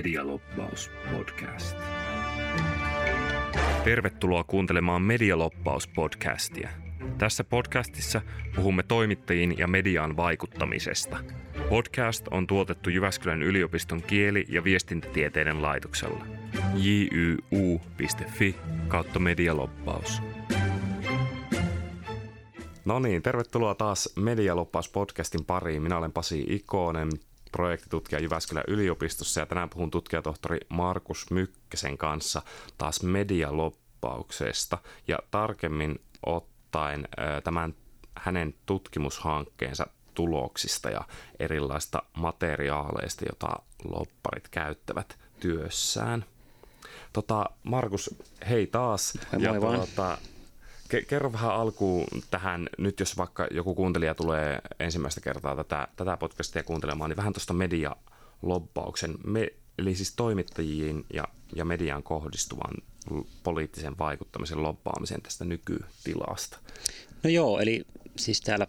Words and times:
Medialoppaus 0.00 0.90
podcast. 1.12 1.78
Tervetuloa 3.84 4.44
kuuntelemaan 4.44 5.02
Medialoppaus 5.02 5.88
podcastia. 5.88 6.68
Tässä 7.18 7.44
podcastissa 7.44 8.20
puhumme 8.56 8.82
toimittajiin 8.82 9.58
ja 9.58 9.66
mediaan 9.66 10.16
vaikuttamisesta. 10.16 11.18
Podcast 11.68 12.28
on 12.30 12.46
tuotettu 12.46 12.90
Jyväskylän 12.90 13.42
yliopiston 13.42 14.02
kieli- 14.02 14.46
ja 14.48 14.64
viestintätieteiden 14.64 15.62
laitoksella. 15.62 16.26
jyu.fi 16.74 18.56
kautta 18.88 19.18
medialoppaus. 19.18 20.22
No 22.84 22.98
niin, 22.98 23.22
tervetuloa 23.22 23.74
taas 23.74 24.16
Medialoppaus 24.16 24.88
podcastin 24.88 25.44
pariin. 25.44 25.82
Minä 25.82 25.98
olen 25.98 26.12
Pasi 26.12 26.44
Ikonen, 26.48 27.08
projektitutkija 27.52 28.20
Jyväskylän 28.20 28.64
yliopistossa 28.68 29.40
ja 29.40 29.46
tänään 29.46 29.70
puhun 29.70 29.90
tutkijatohtori 29.90 30.60
Markus 30.68 31.30
Mykkäsen 31.30 31.98
kanssa 31.98 32.42
taas 32.78 33.02
medialoppauksesta 33.02 34.78
ja 35.08 35.18
tarkemmin 35.30 36.00
ottaen 36.26 37.08
tämän 37.44 37.74
hänen 38.16 38.54
tutkimushankkeensa 38.66 39.86
tuloksista 40.14 40.90
ja 40.90 41.04
erilaista 41.38 42.02
materiaaleista, 42.16 43.24
jota 43.28 43.48
lopparit 43.84 44.48
käyttävät 44.48 45.18
työssään. 45.40 46.24
Tota, 47.12 47.44
Markus, 47.64 48.14
hei 48.48 48.66
taas. 48.66 49.18
Moi 49.32 49.42
ja 49.42 49.60
vaan. 49.60 49.76
Tuota, 49.76 50.18
Kerro 51.08 51.32
vähän 51.32 51.54
alkuun 51.54 52.06
tähän, 52.30 52.68
nyt 52.78 53.00
jos 53.00 53.16
vaikka 53.16 53.46
joku 53.50 53.74
kuuntelija 53.74 54.14
tulee 54.14 54.58
ensimmäistä 54.80 55.20
kertaa 55.20 55.56
tätä, 55.56 55.88
tätä 55.96 56.16
podcastia 56.16 56.62
kuuntelemaan, 56.62 57.10
niin 57.10 57.16
vähän 57.16 57.32
tuosta 57.32 57.52
medialobbauksen, 57.52 59.14
me, 59.24 59.48
eli 59.78 59.94
siis 59.94 60.14
toimittajiin 60.14 61.04
ja, 61.12 61.24
ja 61.56 61.64
median 61.64 62.02
kohdistuvan 62.02 62.74
poliittisen 63.42 63.98
vaikuttamisen 63.98 64.62
lobbaamisen 64.62 65.22
tästä 65.22 65.44
nykytilasta. 65.44 66.58
No 67.22 67.30
joo, 67.30 67.60
eli 67.60 67.84
siis 68.16 68.40
täällä 68.40 68.66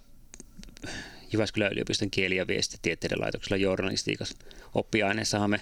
Jyväskylän 1.33 1.71
yliopiston 1.71 2.11
kieli- 2.11 2.35
ja 2.35 2.47
viestitieteiden 2.47 3.21
laitoksella 3.21 3.57
journalistiikassa 3.57 4.37
oppiaineessahan 4.73 5.49
me 5.49 5.59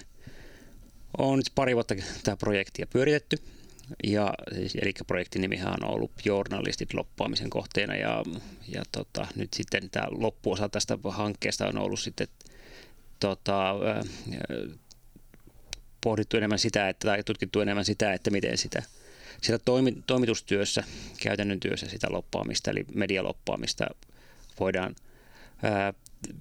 on 1.18 1.38
nyt 1.38 1.52
pari 1.54 1.74
vuotta 1.74 1.94
tämä 2.24 2.36
projektia 2.36 2.86
pyöritetty– 2.86 3.36
ja, 4.04 4.34
siis, 4.54 4.74
eli 4.74 4.92
projektin 5.06 5.42
nimihän 5.42 5.68
on 5.68 5.90
ollut 5.90 6.10
journalistit 6.24 6.94
loppuamisen 6.94 7.50
kohteena 7.50 7.96
ja, 7.96 8.24
ja 8.68 8.82
tota, 8.92 9.26
nyt 9.36 9.54
sitten 9.54 9.90
tämä 9.90 10.06
loppuosa 10.10 10.68
tästä 10.68 10.98
hankkeesta 11.08 11.66
on 11.66 11.78
ollut 11.78 12.00
sitten 12.00 12.28
tota, 13.20 13.70
äh, 13.70 14.04
pohdittu 16.00 16.36
enemmän 16.36 16.58
sitä, 16.58 16.88
että, 16.88 17.08
tai 17.08 17.22
tutkittu 17.22 17.60
enemmän 17.60 17.84
sitä, 17.84 18.12
että 18.12 18.30
miten 18.30 18.58
sitä 18.58 18.82
sitä 19.42 19.58
toimi, 19.58 19.96
toimitustyössä, 20.06 20.84
käytännön 21.22 21.60
työssä 21.60 21.88
sitä 21.88 22.06
loppaamista, 22.10 22.70
eli 22.70 22.84
medialoppaamista 22.94 23.86
voidaan 24.60 24.96
ää, 25.62 25.94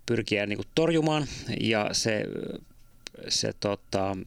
pyrkiä 0.06 0.46
niin 0.46 0.58
kuin 0.58 0.68
torjumaan. 0.76 1.28
Ja 1.60 1.90
se, 1.92 2.26
se 3.28 3.54
tota, 3.60 4.18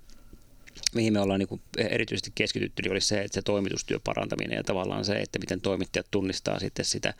mihin 0.95 1.13
me 1.13 1.21
ollaan 1.21 1.41
niin 1.41 1.61
erityisesti 1.77 2.33
keskitytty, 2.35 2.83
niin 2.83 2.93
oli 2.93 3.01
se, 3.01 3.21
että 3.21 3.35
se 3.35 3.43
toimitustyö 3.43 4.01
parantaminen 4.05 4.57
ja 4.57 4.65
tavallaan 4.65 5.05
se, 5.05 5.15
että 5.17 5.39
miten 5.39 5.61
toimittajat 5.61 6.07
tunnistaa 6.11 6.59
sitten 6.59 6.85
sitä 6.85 7.15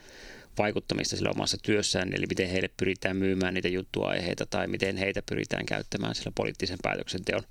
vaikuttamista 0.59 1.17
sillä 1.17 1.31
omassa 1.31 1.57
työssään, 1.63 2.15
eli 2.15 2.27
miten 2.29 2.49
heille 2.49 2.71
pyritään 2.77 3.17
myymään 3.17 3.55
niitä 3.55 3.69
juttuaiheita 3.69 4.47
tai 4.47 4.67
miten 4.67 4.97
heitä 4.97 5.23
pyritään 5.29 5.67
käyttämään 5.67 6.15
sillä 6.15 6.33
poliittisen 6.35 6.79
päätöksenteon 6.83 7.43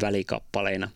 välikappaleina. 0.00 0.90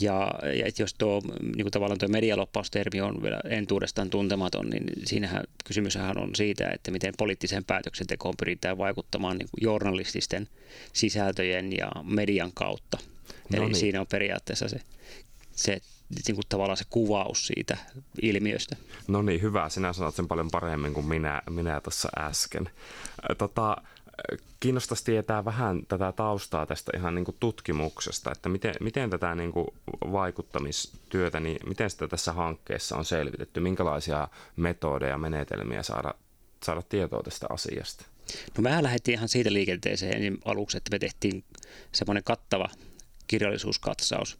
Ja, 0.00 0.30
ja 0.42 0.66
että 0.66 0.82
jos 0.82 0.94
tuo 0.94 1.22
niin 1.42 1.62
kuin 1.62 1.70
tavallaan 1.70 1.98
tuo 1.98 2.08
medialoppaustermi 2.08 3.00
on 3.00 3.22
vielä 3.22 3.40
entuudestaan 3.44 4.10
tuntematon, 4.10 4.70
niin 4.70 4.84
siinähän 5.06 5.44
kysymyshän 5.64 6.18
on 6.18 6.30
siitä, 6.34 6.70
että 6.74 6.90
miten 6.90 7.14
poliittiseen 7.18 7.64
päätöksentekoon 7.64 8.34
pyritään 8.38 8.78
vaikuttamaan 8.78 9.38
niin 9.38 9.48
journalististen 9.60 10.48
sisältöjen 10.92 11.76
ja 11.76 11.90
median 12.04 12.50
kautta. 12.54 12.98
No 13.52 13.58
Eli 13.58 13.66
niin. 13.66 13.74
siinä 13.74 14.00
on 14.00 14.06
periaatteessa 14.06 14.68
se, 14.68 14.80
se 15.52 15.80
niin 16.26 16.34
kuin 16.34 16.44
tavallaan 16.48 16.76
se 16.76 16.84
kuvaus 16.90 17.46
siitä 17.46 17.76
ilmiöstä. 18.22 18.76
No 19.08 19.22
niin, 19.22 19.42
hyvä. 19.42 19.68
Sinä 19.68 19.92
sanot 19.92 20.14
sen 20.14 20.28
paljon 20.28 20.50
paremmin 20.50 20.94
kuin 20.94 21.06
minä, 21.06 21.42
minä 21.50 21.80
tuossa 21.80 22.08
äsken. 22.18 22.70
Tota, 23.38 23.76
kiinnostaisi 24.60 25.04
tietää 25.04 25.44
vähän 25.44 25.82
tätä 25.88 26.12
taustaa 26.12 26.66
tästä 26.66 26.92
ihan 26.96 27.14
niin 27.14 27.24
kuin 27.24 27.36
tutkimuksesta, 27.40 28.32
että 28.32 28.48
miten, 28.48 28.74
miten 28.80 29.10
tätä 29.10 29.34
niin 29.34 29.52
kuin 29.52 29.66
vaikuttamistyötä, 30.12 31.40
niin 31.40 31.58
miten 31.66 31.90
sitä 31.90 32.08
tässä 32.08 32.32
hankkeessa 32.32 32.96
on 32.96 33.04
selvitetty, 33.04 33.60
minkälaisia 33.60 34.28
metodeja 34.56 35.10
ja 35.10 35.18
menetelmiä 35.18 35.82
saada, 35.82 36.14
saada 36.62 36.82
tietoa 36.82 37.22
tästä 37.22 37.46
asiasta? 37.50 38.04
No 38.56 38.62
mehän 38.62 38.84
lähdettiin 38.84 39.18
ihan 39.18 39.28
siitä 39.28 39.52
liikenteeseen 39.52 40.38
aluksi, 40.44 40.76
että 40.76 40.90
me 40.90 40.98
tehtiin 40.98 41.44
semmoinen 41.92 42.24
kattava 42.24 42.68
kirjallisuuskatsaus. 43.28 44.38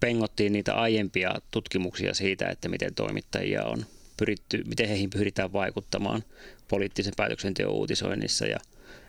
Pengottiin 0.00 0.52
niitä 0.52 0.74
aiempia 0.74 1.34
tutkimuksia 1.50 2.14
siitä, 2.14 2.48
että 2.48 2.68
miten 2.68 2.94
toimittajia 2.94 3.64
on 3.64 3.86
pyritty, 4.16 4.64
miten 4.66 4.88
heihin 4.88 5.10
pyritään 5.10 5.52
vaikuttamaan 5.52 6.24
poliittisen 6.68 7.12
päätöksenteon 7.16 7.72
uutisoinnissa 7.72 8.46
ja 8.46 8.58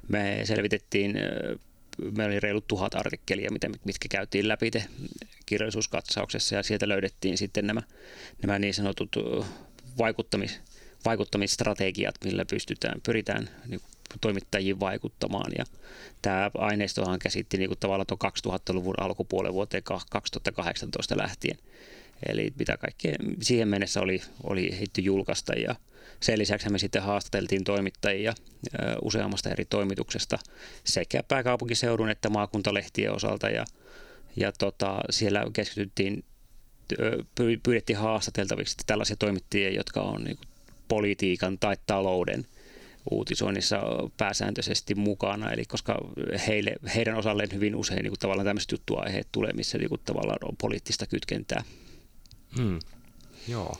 me 0.08 0.42
selvitettiin 0.44 1.16
meillä 1.98 2.31
oli 2.31 2.40
reilut 2.40 2.68
tuhat 2.68 2.96
artikkelia, 2.96 3.50
mitkä 3.86 4.08
käytiin 4.09 4.48
läpi 4.48 4.72
te 4.72 4.86
kirjallisuuskatsauksessa 5.46 6.56
ja 6.56 6.64
sieltä 6.64 6.88
löydettiin 6.88 7.38
sitten 7.38 7.68
nämä, 7.68 7.82
nämä 8.42 8.59
niin 8.59 8.74
sanotut 8.74 9.16
vaikuttamis, 9.97 10.59
vaikuttamisstrategiat, 11.06 12.16
millä 12.24 12.46
pystytään, 12.46 13.02
pyritään 13.02 13.50
niin 13.68 13.82
toimittajiin 14.22 14.80
vaikuttamaan. 14.80 15.52
Ja 15.58 15.66
tämä 16.22 16.52
aineistohan 16.58 17.20
käsitti 17.20 17.58
niin 17.58 17.70
kuin 17.70 17.80
tavallaan 17.80 18.08
tuon 18.08 18.31
2000-luvun 18.48 18.96
alkupuolen 19.00 19.53
vuoteen 19.53 19.84
2018 19.84 21.18
lähtien. 21.18 21.58
Eli 22.30 22.53
mitä 22.59 22.78
kaikkea 22.78 23.16
siihen 23.42 23.68
mennessä 23.68 24.02
oli, 24.02 24.22
oli 24.44 24.80
hitty 24.80 25.02
julkaista 25.02 25.53
ja 25.53 25.76
sen 26.20 26.40
lisäksi 26.40 26.70
me 26.70 26.80
sitten 26.80 27.02
haastateltiin 27.02 27.64
toimittajia 27.64 28.34
useammasta 29.02 29.50
eri 29.50 29.66
toimituksesta 29.66 30.40
sekä 30.84 31.24
pääkaupunkiseudun 31.24 32.09
että 32.09 32.30
maakuntalehtien 32.30 33.12
osalta 33.12 33.50
ja, 33.50 33.66
ja 34.36 34.52
tota, 34.52 35.00
siellä 35.09 35.46
keskityttiin, 35.53 36.24
pyydettiin 37.64 37.97
haastateltaviksi 37.97 38.76
tällaisia 38.86 39.16
toimittajia, 39.16 39.70
jotka 39.70 40.02
on 40.02 40.24
niin 40.24 40.38
politiikan 40.88 41.58
tai 41.59 41.76
talouden 41.88 42.46
uutisoinnissa 43.12 43.82
pääsääntöisesti 44.18 44.96
mukana, 44.96 45.52
eli 45.52 45.66
koska 45.66 45.98
heille, 46.48 46.76
heidän 46.96 47.16
osalleen 47.16 47.50
hyvin 47.54 47.76
usein 47.76 48.04
niin 48.04 48.12
kuin 48.12 48.20
tavallaan 48.20 48.46
tämmöiset 48.46 48.72
juttuaiheet 48.72 49.28
tulee, 49.32 49.54
missä 49.54 49.78
niin 49.78 49.90
kuin 49.90 50.02
tavallaan 50.06 50.40
on 50.42 50.58
poliittista 50.62 51.08
kytkentää. 51.08 51.64
Hmm. 52.58 52.80
Joo. 53.48 53.78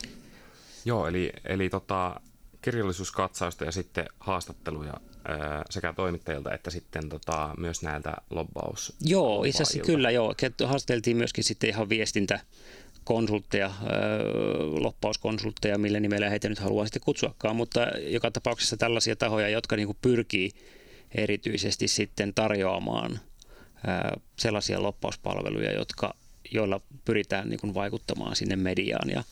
Joo, 0.86 1.08
eli, 1.08 1.34
eli 1.46 1.70
tota, 1.70 2.22
kirjallisuuskatsausta 2.62 3.66
ja 3.66 3.72
sitten 3.72 4.06
haastatteluja 4.20 4.94
sekä 5.70 5.94
toimittajilta 5.94 6.54
että 6.54 6.70
sitten 6.72 7.10
tota, 7.10 7.50
myös 7.58 7.82
näiltä 7.82 8.14
lobbaus. 8.30 8.96
Joo, 9.02 9.44
itse 9.44 9.64
asiassa 9.64 9.86
kyllä 9.86 10.12
joo. 10.12 10.36
Haastateltiin 10.66 11.18
myöskin 11.18 11.44
sitten 11.44 11.70
ihan 11.70 11.90
viestintä 11.90 12.40
konsultteja, 13.06 13.72
loppauskonsultteja, 14.80 15.78
millä 15.78 16.00
nimellä 16.00 16.30
heitä 16.30 16.50
nyt 16.50 16.60
haluaa 16.60 16.86
sitten 16.86 17.02
kutsuakaan, 17.06 17.56
mutta 17.56 17.80
joka 17.98 18.32
tapauksessa 18.32 18.78
tällaisia 18.78 19.16
tahoja, 19.16 19.50
jotka 19.50 19.76
niin 19.76 19.88
kuin 19.88 19.98
pyrkii 20.02 20.52
erityisesti 21.16 21.88
sitten 21.88 22.34
tarjoamaan 22.34 23.20
sellaisia 24.40 24.84
loppauspalveluja, 24.84 25.74
jotka, 25.74 26.14
joilla 26.52 26.82
pyritään 27.06 27.50
niin 27.50 27.60
kuin 27.60 27.74
vaikuttamaan 27.74 28.36
sinne 28.36 28.56
mediaan. 28.56 29.10
Ja, 29.10 29.24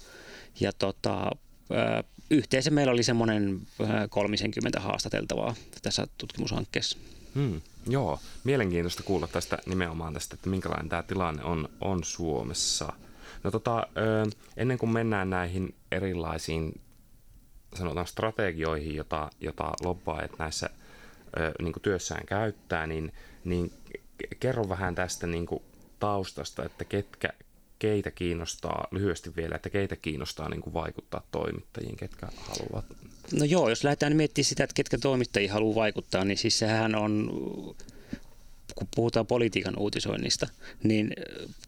ja 0.59 0.73
tota, 0.73 1.31
yhteensä 2.29 2.71
meillä 2.71 2.93
oli 2.93 3.03
semmoinen 3.03 3.61
30 4.09 4.79
haastateltavaa 4.79 5.55
tässä 5.81 6.07
tutkimushankkeessa. 6.17 6.97
Hmm, 7.35 7.61
joo, 7.89 8.19
mielenkiintoista 8.43 9.03
kuulla 9.03 9.27
tästä 9.27 9.57
nimenomaan 9.65 10.13
tästä, 10.13 10.35
että 10.35 10.49
minkälainen 10.49 10.89
tämä 10.89 11.03
tilanne 11.03 11.43
on, 11.43 11.69
on 11.81 12.03
Suomessa– 12.03 12.93
No 13.43 13.51
tota, 13.51 13.87
ennen 14.57 14.77
kuin 14.77 14.89
mennään 14.89 15.29
näihin 15.29 15.75
erilaisiin 15.91 16.81
sanotaan 17.75 18.07
strategioihin, 18.07 18.95
jota, 18.95 19.29
jota 19.41 19.71
lobbaajat 19.83 20.31
näissä 20.39 20.69
niin 21.61 21.73
työssään 21.81 22.25
käyttää, 22.25 22.87
niin, 22.87 23.13
niin 23.43 23.73
kerro 24.39 24.69
vähän 24.69 24.95
tästä 24.95 25.27
niin 25.27 25.45
kuin 25.45 25.63
taustasta, 25.99 26.65
että 26.65 26.85
ketkä, 26.85 27.29
keitä 27.79 28.11
kiinnostaa, 28.11 28.87
lyhyesti 28.91 29.35
vielä, 29.35 29.55
että 29.55 29.69
keitä 29.69 29.95
kiinnostaa 29.95 30.49
niin 30.49 30.61
kuin 30.61 30.73
vaikuttaa 30.73 31.23
toimittajiin, 31.31 31.95
ketkä 31.95 32.27
haluavat? 32.37 32.85
No 33.39 33.45
joo, 33.45 33.69
jos 33.69 33.83
lähdetään 33.83 34.15
miettimään 34.15 34.45
sitä, 34.45 34.63
että 34.63 34.73
ketkä 34.73 34.97
toimittajia 34.97 35.53
haluaa 35.53 35.75
vaikuttaa, 35.75 36.25
niin 36.25 36.37
siis 36.37 36.59
sehän 36.59 36.95
on 36.95 37.31
kun 38.75 38.87
puhutaan 38.95 39.27
politiikan 39.27 39.79
uutisoinnista, 39.79 40.47
niin 40.83 41.09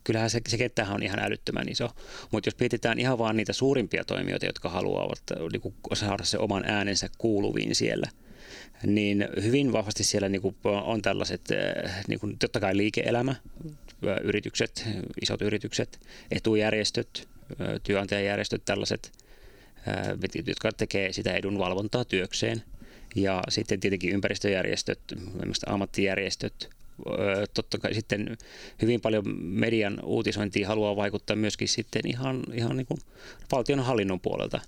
kyllähän 0.04 0.30
se, 0.30 0.42
se 0.48 0.58
kenttähän 0.58 0.96
on 0.96 1.04
ihan 1.04 1.20
älyttömän 1.20 1.70
iso. 1.70 1.90
Mutta 2.32 2.48
jos 2.48 2.60
mietitään 2.60 3.00
ihan 3.00 3.18
vaan 3.18 3.38
niitä 3.38 3.54
suurimpia 3.54 4.06
toimijoita, 4.06 4.46
jotka 4.46 4.70
haluavat 4.70 5.22
niin 5.52 5.74
saada 5.94 6.24
se 6.24 6.38
oman 6.38 6.66
äänensä 6.66 7.10
kuuluviin 7.18 7.76
siellä, 7.76 8.10
niin 8.86 9.28
hyvin 9.44 9.74
vahvasti 9.74 10.04
siellä 10.04 10.30
niin 10.30 10.42
on 10.64 11.02
tällaiset, 11.02 11.42
niin 12.08 12.20
kuin 12.20 12.40
totta 12.40 12.60
kai 12.60 12.78
liike-elämä, 12.78 13.36
yritykset, 14.24 14.88
isot 15.22 15.42
yritykset, 15.42 16.00
etujärjestöt, 16.32 17.28
työnantajajärjestöt, 17.84 18.66
tällaiset, 18.66 19.12
jotka 20.48 20.72
tekee 20.72 21.14
sitä 21.14 21.34
edunvalvontaa 21.34 22.06
työkseen. 22.06 22.64
Ja 23.16 23.42
sitten 23.50 23.80
tietenkin 23.80 24.12
ympäristöjärjestöt, 24.12 25.00
ammattijärjestöt, 25.66 26.70
totta 27.54 27.78
kai 27.78 27.94
sitten 27.94 28.38
hyvin 28.82 29.02
paljon 29.02 29.24
median 29.42 30.00
uutisointiin 30.04 30.68
haluaa 30.68 30.96
vaikuttaa 30.96 31.36
myöskin 31.36 31.68
sitten 31.68 32.02
ihan, 32.08 32.44
ihan 32.54 32.78
niin 32.78 32.88
kuin 32.88 33.00
valtion 33.52 33.80
hallinnon 33.80 34.20
puolelta. 34.20 34.60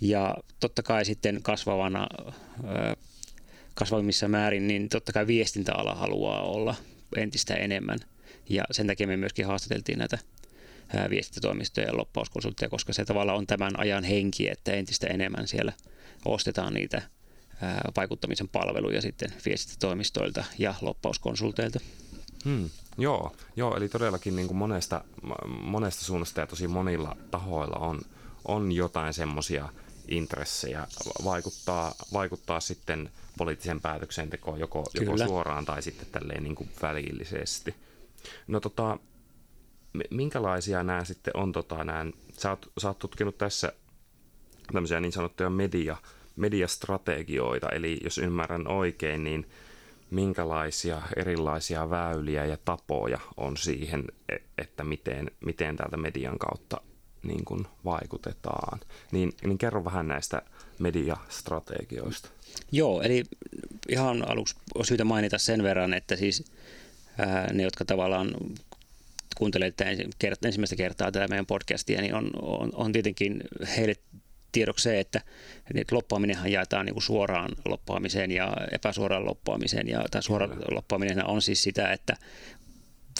Ja 0.00 0.36
totta 0.60 0.82
kai 0.82 1.04
sitten 1.04 1.42
kasvavana, 1.42 2.08
kasvavissa 3.74 4.28
määrin, 4.28 4.66
niin 4.66 4.88
totta 4.88 5.12
kai 5.12 5.26
viestintäala 5.26 5.94
haluaa 5.94 6.42
olla 6.42 6.74
entistä 7.16 7.54
enemmän. 7.54 7.98
Ja 8.48 8.64
sen 8.70 8.86
takia 8.86 9.06
me 9.06 9.16
myöskin 9.16 9.46
haastateltiin 9.46 9.98
näitä 9.98 10.18
viestintätoimistoja 11.10 11.86
ja 11.86 11.96
loppauskonsultteja, 11.96 12.68
koska 12.68 12.92
se 12.92 13.04
tavallaan 13.04 13.38
on 13.38 13.46
tämän 13.46 13.78
ajan 13.78 14.04
henki, 14.04 14.50
että 14.50 14.72
entistä 14.72 15.06
enemmän 15.06 15.48
siellä 15.48 15.72
ostetaan 16.24 16.74
niitä 16.74 17.02
vaikuttamisen 17.96 18.48
palveluja 18.48 19.00
sitten 19.00 19.32
viestintätoimistoilta 19.44 20.44
ja 20.58 20.74
loppauskonsulteilta. 20.80 21.80
Hmm, 22.44 22.70
joo, 22.98 23.32
joo, 23.56 23.76
eli 23.76 23.88
todellakin 23.88 24.36
niin 24.36 24.48
kuin 24.48 24.58
monesta, 24.58 25.04
monesta 25.60 26.04
suunnasta 26.04 26.40
ja 26.40 26.46
tosi 26.46 26.68
monilla 26.68 27.16
tahoilla 27.30 27.76
on, 27.76 28.00
on 28.44 28.72
jotain 28.72 29.14
semmoisia 29.14 29.68
intressejä 30.08 30.86
vaikuttaa, 31.24 31.94
vaikuttaa 32.12 32.60
sitten 32.60 33.10
poliittisen 33.38 33.80
päätöksentekoon 33.80 34.60
joko, 34.60 34.84
joko 35.00 35.18
suoraan 35.18 35.64
tai 35.64 35.82
sitten 35.82 36.06
tälleen 36.12 36.42
niin 36.42 36.54
kuin 36.54 36.70
välillisesti. 36.82 37.74
No 38.46 38.60
tota, 38.60 38.98
minkälaisia 40.10 40.82
nämä 40.82 41.04
sitten 41.04 41.36
on, 41.36 41.52
tota, 41.52 41.84
nämä, 41.84 42.06
sä, 42.32 42.50
oot, 42.50 42.72
sä 42.78 42.88
oot 42.88 42.98
tutkinut 42.98 43.38
tässä 43.38 43.72
tämmöisiä 44.72 45.00
niin 45.00 45.12
sanottuja 45.12 45.50
media, 45.50 45.96
mediastrategioita, 46.36 47.68
eli 47.68 47.98
jos 48.04 48.18
ymmärrän 48.18 48.68
oikein, 48.68 49.24
niin 49.24 49.46
minkälaisia 50.10 51.02
erilaisia 51.16 51.90
väyliä 51.90 52.44
ja 52.44 52.56
tapoja 52.64 53.18
on 53.36 53.56
siihen, 53.56 54.04
e, 54.28 54.36
että 54.58 54.84
miten, 54.84 55.30
miten 55.44 55.76
täältä 55.76 55.96
median 55.96 56.38
kautta 56.38 56.80
niin 57.22 57.44
kuin 57.44 57.66
vaikutetaan. 57.84 58.80
Niin, 59.12 59.32
niin 59.44 59.58
kerro 59.58 59.84
vähän 59.84 60.08
näistä 60.08 60.42
mediastrategioista. 60.78 62.28
Joo, 62.72 63.02
eli 63.02 63.24
ihan 63.88 64.30
aluksi 64.30 64.56
on 64.74 64.84
syytä 64.84 65.04
mainita 65.04 65.38
sen 65.38 65.62
verran, 65.62 65.94
että 65.94 66.16
siis 66.16 66.44
ää, 67.18 67.52
ne, 67.52 67.62
jotka 67.62 67.84
tavallaan 67.84 68.34
kuuntelee 69.36 69.72
ensimmäistä 70.44 70.76
kertaa 70.76 71.12
tätä 71.12 71.28
meidän 71.28 71.46
podcastia, 71.46 72.00
niin 72.00 72.14
on, 72.14 72.30
on, 72.42 72.70
on 72.74 72.92
tietenkin 72.92 73.40
heille 73.76 73.94
tiedoksi 74.52 74.82
se, 74.82 75.00
että, 75.00 75.20
että 75.74 75.94
loppaaminenhan 75.94 76.52
jaetaan 76.52 76.86
niin 76.86 76.94
kuin 76.94 77.02
suoraan 77.02 77.50
loppaamiseen 77.64 78.30
ja 78.30 78.56
epäsuoraan 78.72 79.26
loppaamiseen. 79.26 79.88
Ja 79.88 80.04
tämä 80.10 80.22
suora 80.22 80.48
loppaaminen 80.70 81.26
on 81.26 81.42
siis 81.42 81.62
sitä, 81.62 81.92
että 81.92 82.16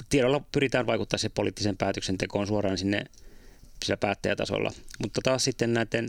tiedolla 0.09 0.41
pyritään 0.53 0.87
vaikuttaa 0.87 1.19
se 1.19 1.29
poliittisen 1.29 1.77
päätöksentekoon 1.77 2.47
suoraan 2.47 2.79
sinne 2.79 3.05
sillä 3.85 3.97
päättäjätasolla. 3.97 4.73
Mutta 5.03 5.21
taas 5.25 5.45
sitten 5.45 5.73
näiden 5.73 6.09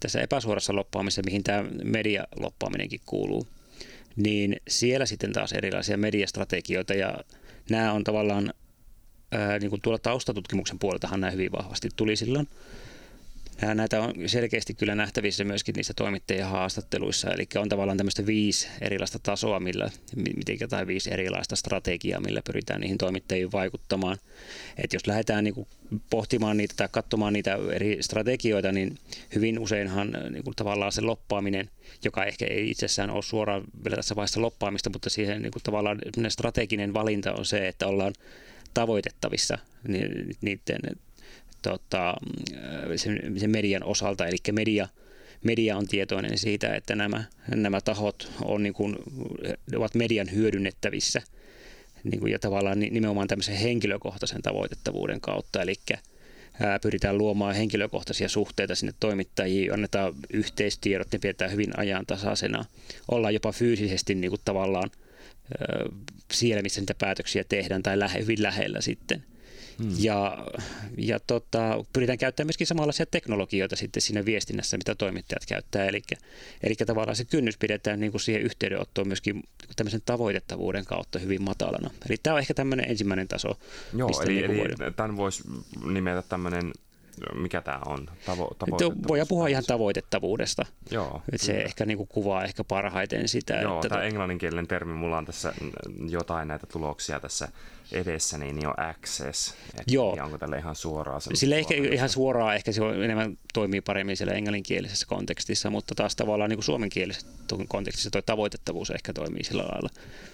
tässä 0.00 0.20
epäsuorassa 0.20 0.76
loppaamisessa, 0.76 1.22
mihin 1.24 1.44
tämä 1.44 1.64
medialoppaaminenkin 1.84 3.00
kuuluu, 3.06 3.46
niin 4.16 4.56
siellä 4.68 5.06
sitten 5.06 5.32
taas 5.32 5.52
erilaisia 5.52 5.96
mediastrategioita 5.96 6.94
ja 6.94 7.18
nämä 7.70 7.92
on 7.92 8.04
tavallaan 8.04 8.54
ää, 9.32 9.58
niin 9.58 9.70
kuin 9.70 9.82
tuolla 9.82 9.98
taustatutkimuksen 9.98 10.78
puoleltahan 10.78 11.20
nämä 11.20 11.30
hyvin 11.30 11.52
vahvasti 11.52 11.88
tuli 11.96 12.16
silloin 12.16 12.48
Näitä 13.74 14.00
on 14.00 14.14
selkeästi 14.26 14.74
kyllä 14.74 14.94
nähtävissä 14.94 15.44
myöskin 15.44 15.74
niissä 15.74 15.94
toimittajien 15.94 16.46
haastatteluissa, 16.46 17.30
eli 17.30 17.46
on 17.56 17.68
tavallaan 17.68 17.96
tämmöistä 17.98 18.26
viisi 18.26 18.68
erilaista 18.80 19.18
tasoa, 19.18 19.60
millä, 19.60 19.90
miten, 20.16 20.68
tai 20.68 20.86
viisi 20.86 21.12
erilaista 21.12 21.56
strategiaa, 21.56 22.20
millä 22.20 22.42
pyritään 22.46 22.80
niihin 22.80 22.98
toimittajiin 22.98 23.52
vaikuttamaan. 23.52 24.18
Et 24.78 24.92
jos 24.92 25.06
lähdetään 25.06 25.44
niin 25.44 25.54
kuin 25.54 25.66
pohtimaan 26.10 26.56
niitä 26.56 26.74
tai 26.76 26.88
katsomaan 26.90 27.32
niitä 27.32 27.58
eri 27.72 27.98
strategioita, 28.00 28.72
niin 28.72 28.98
hyvin 29.34 29.58
useinhan 29.58 30.12
niin 30.30 30.44
kuin 30.44 30.56
tavallaan 30.56 30.92
se 30.92 31.00
loppaaminen, 31.00 31.70
joka 32.04 32.24
ehkä 32.24 32.46
ei 32.46 32.70
itsessään 32.70 33.10
ole 33.10 33.22
suoraan 33.22 33.64
vielä 33.84 33.96
tässä 33.96 34.16
vaiheessa 34.16 34.40
loppaamista, 34.40 34.90
mutta 34.90 35.10
siihen 35.10 35.42
niin 35.42 35.52
kuin 35.52 35.62
tavallaan 35.62 35.98
strateginen 36.28 36.94
valinta 36.94 37.32
on 37.32 37.44
se, 37.44 37.68
että 37.68 37.86
ollaan 37.86 38.12
tavoitettavissa 38.74 39.58
niiden 40.40 40.80
tota, 41.64 42.14
sen, 42.96 43.20
sen 43.36 43.50
median 43.50 43.84
osalta, 43.84 44.26
eli 44.26 44.36
media, 44.52 44.88
media 45.44 45.76
on 45.76 45.88
tietoinen 45.88 46.38
siitä, 46.38 46.74
että 46.74 46.94
nämä, 46.94 47.24
nämä 47.54 47.80
tahot 47.80 48.32
on 48.44 48.62
niin 48.62 48.74
kuin, 48.74 48.96
ovat 49.76 49.94
median 49.94 50.32
hyödynnettävissä 50.32 51.22
niin 52.04 52.20
kuin, 52.20 52.32
ja 52.32 52.38
tavallaan 52.38 52.80
nimenomaan 52.80 53.28
tämmöisen 53.28 53.56
henkilökohtaisen 53.56 54.42
tavoitettavuuden 54.42 55.20
kautta, 55.20 55.62
eli 55.62 55.74
pyritään 56.82 57.18
luomaan 57.18 57.54
henkilökohtaisia 57.54 58.28
suhteita 58.28 58.74
sinne 58.74 58.94
toimittajiin, 59.00 59.72
annetaan 59.72 60.14
yhteistiedot, 60.32 61.12
ne 61.12 61.18
pidetään 61.18 61.52
hyvin 61.52 61.78
ajantasaisena, 61.78 62.64
ollaan 63.10 63.34
jopa 63.34 63.52
fyysisesti 63.52 64.14
niin 64.14 64.30
kuin 64.30 64.40
tavallaan 64.44 64.90
siellä, 66.32 66.62
missä 66.62 66.80
niitä 66.80 66.94
päätöksiä 66.98 67.44
tehdään 67.48 67.82
tai 67.82 67.98
lähe, 67.98 68.20
hyvin 68.20 68.42
lähellä 68.42 68.80
sitten. 68.80 69.24
Hmm. 69.78 69.90
Ja, 69.98 70.46
ja 70.98 71.20
tota, 71.20 71.84
pyritään 71.92 72.18
käyttämään 72.18 72.46
myöskin 72.46 72.66
samanlaisia 72.66 73.06
teknologioita 73.06 73.76
sitten 73.76 74.02
siinä 74.02 74.24
viestinnässä, 74.24 74.76
mitä 74.76 74.94
toimittajat 74.94 75.46
käyttää. 75.48 75.86
Eli, 75.86 76.02
eli 76.62 76.74
tavallaan 76.74 77.16
se 77.16 77.24
kynnys 77.24 77.58
pidetään 77.58 78.00
niin 78.00 78.12
kuin 78.12 78.20
siihen 78.20 78.42
yhteydenottoon 78.42 79.08
myöskin 79.08 79.42
tämmöisen 79.76 80.02
tavoitettavuuden 80.04 80.84
kautta 80.84 81.18
hyvin 81.18 81.42
matalana. 81.42 81.90
Eli 82.08 82.16
tämä 82.22 82.34
on 82.34 82.40
ehkä 82.40 82.54
tämmöinen 82.54 82.90
ensimmäinen 82.90 83.28
taso. 83.28 83.58
Joo, 83.96 84.10
eli, 84.22 84.32
niin 84.34 84.44
eli 84.44 84.58
voidaan... 84.58 84.94
tämän 84.94 85.16
voisi 85.16 85.42
nimetä 85.84 86.22
tämmöinen 86.28 86.72
mikä 87.34 87.60
tämä 87.60 87.80
on? 87.86 88.06
Tavo- 88.26 89.08
Voidaan 89.08 89.28
puhua 89.28 89.46
ihan 89.46 89.64
tavoitettavuudesta. 89.66 90.66
Joo, 90.90 91.22
se 91.36 91.52
kyllä. 91.52 91.64
ehkä 91.64 91.86
niinku 91.86 92.06
kuvaa 92.06 92.44
ehkä 92.44 92.64
parhaiten 92.64 93.28
sitä. 93.28 93.54
Joo, 93.54 93.74
että 93.74 93.88
tämä 93.88 94.00
to... 94.00 94.06
englanninkielinen 94.06 94.66
termi, 94.66 94.92
mulla 94.92 95.18
on 95.18 95.24
tässä 95.24 95.54
jotain 96.08 96.48
näitä 96.48 96.66
tuloksia 96.66 97.20
tässä 97.20 97.48
edessä, 97.92 98.38
niin 98.38 98.62
jo 98.62 98.74
access. 98.76 99.54
Et 99.80 99.84
Joo. 99.90 100.16
Onko 100.22 100.38
tälle 100.38 100.58
ihan 100.58 100.76
suoraa? 100.76 101.20
Sille 101.20 101.58
ehkä 101.58 101.74
ihan 101.74 102.08
suoraa, 102.08 102.54
ehkä 102.54 102.72
se 102.72 102.82
on 102.82 103.04
enemmän 103.04 103.38
toimii 103.54 103.80
paremmin 103.80 104.16
siellä 104.16 104.34
englanninkielisessä 104.34 105.06
kontekstissa, 105.06 105.70
mutta 105.70 105.94
taas 105.94 106.16
tavallaan 106.16 106.50
niin 106.50 106.56
kuin 106.56 106.64
suomenkielisessä 106.64 107.28
kontekstissa 107.68 108.10
tuo 108.10 108.22
tavoitettavuus 108.22 108.90
ehkä 108.90 109.12
toimii 109.12 109.44
sillä 109.44 109.62
lailla 109.62 109.88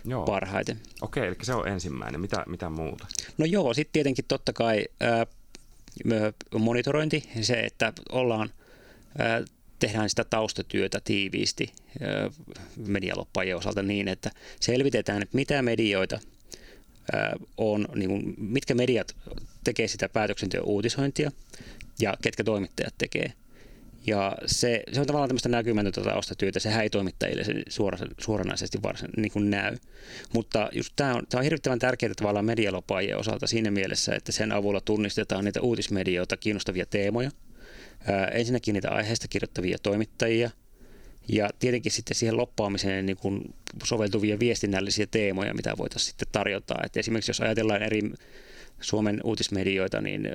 joo. 0.05 0.25
parhaiten. 0.25 0.81
Okei, 1.03 1.27
eli 1.27 1.37
se 1.43 1.55
on 1.55 1.69
ensimmäinen. 1.69 2.21
Mitä, 2.21 2.45
mitä 2.47 2.71
muuta? 2.71 3.07
No 3.39 3.45
joo, 3.45 3.75
sitten 3.75 3.93
tietenkin 3.93 4.25
totta 4.29 4.53
kai 4.53 4.85
äh, 5.03 5.27
monitorointi, 6.59 7.29
se, 7.41 7.55
että 7.55 7.93
ollaan 8.13 8.51
tehdään 9.79 10.11
sitä 10.11 10.25
taustatyötä 10.25 11.01
tiiviisti 11.05 11.73
medialoppaajien 12.77 13.57
osalta 13.57 13.83
niin, 13.83 14.09
että 14.09 14.31
selvitetään, 14.61 15.23
että 15.23 15.37
mitä 15.37 15.63
medioita 15.63 16.21
on, 17.57 17.89
niin 17.95 18.11
kuin, 18.11 18.35
mitkä 18.39 18.75
mediat 18.75 19.17
tekee 19.65 19.89
sitä 19.89 20.09
päätöksenteon 20.09 20.67
uutisointia 20.67 21.33
ja 22.01 22.17
ketkä 22.23 22.45
toimittajat 22.45 22.95
tekee. 22.99 23.33
Ja 24.07 24.37
se, 24.47 24.83
se 24.93 25.01
on 25.01 25.07
tavallaan 25.07 25.29
tämmöistä 25.29 25.49
näkymätöntä 25.49 26.01
taustatyötä, 26.01 26.61
sehän 26.61 26.83
ei 26.83 26.91
toimittajille 26.91 27.45
se 27.45 27.55
suora, 27.69 27.99
suoranaisesti 28.19 28.83
varsin 28.83 29.09
niin 29.17 29.33
kuin 29.33 29.51
näy. 29.51 29.77
Mutta 30.35 30.69
just 30.73 30.93
tämä 30.97 31.15
on, 31.15 31.27
tämä 31.29 31.39
on 31.39 31.45
hirvittävän 31.45 31.79
tärkeää 31.79 32.15
tavallaan 32.15 32.45
medialopaajien 32.45 33.19
osalta 33.19 33.47
siinä 33.47 33.71
mielessä, 33.71 34.15
että 34.15 34.33
sen 34.33 34.53
avulla 34.53 34.81
tunnistetaan 34.81 35.45
niitä 35.45 35.61
uutismedioita 35.61 36.37
kiinnostavia 36.37 36.87
teemoja. 36.87 37.31
Ää, 38.07 38.27
ensinnäkin 38.27 38.73
niitä 38.73 38.91
aiheista 38.91 39.29
kirjoittavia 39.29 39.79
toimittajia, 39.83 40.51
ja 41.29 41.51
tietenkin 41.59 41.93
sitten 41.93 42.15
siihen 42.15 42.37
loppaamiseen 42.37 43.07
niin 43.07 43.17
kuin 43.17 43.55
soveltuvia 43.85 44.39
viestinnällisiä 44.39 45.07
teemoja, 45.11 45.55
mitä 45.55 45.79
voitaisiin 45.79 46.09
sitten 46.09 46.29
tarjota. 46.33 46.75
Et 46.85 46.97
esimerkiksi 46.97 47.31
jos 47.31 47.41
ajatellaan 47.41 47.83
eri 47.83 48.01
Suomen 48.81 49.21
uutismedioita, 49.25 50.01
niin 50.01 50.29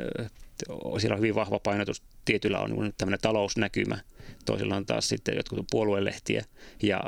siellä 1.00 1.14
on 1.14 1.20
hyvin 1.20 1.36
vahva 1.36 1.60
painotus. 1.60 2.04
Tietyllä 2.26 2.60
on 2.60 2.94
tämmöinen 2.98 3.20
talousnäkymä, 3.22 3.98
toisilla 4.46 4.76
on 4.76 4.86
taas 4.86 5.10
sitten 5.10 5.36
jotkut 5.36 5.66
puoluelehtiä 5.72 6.46
ja 6.84 7.02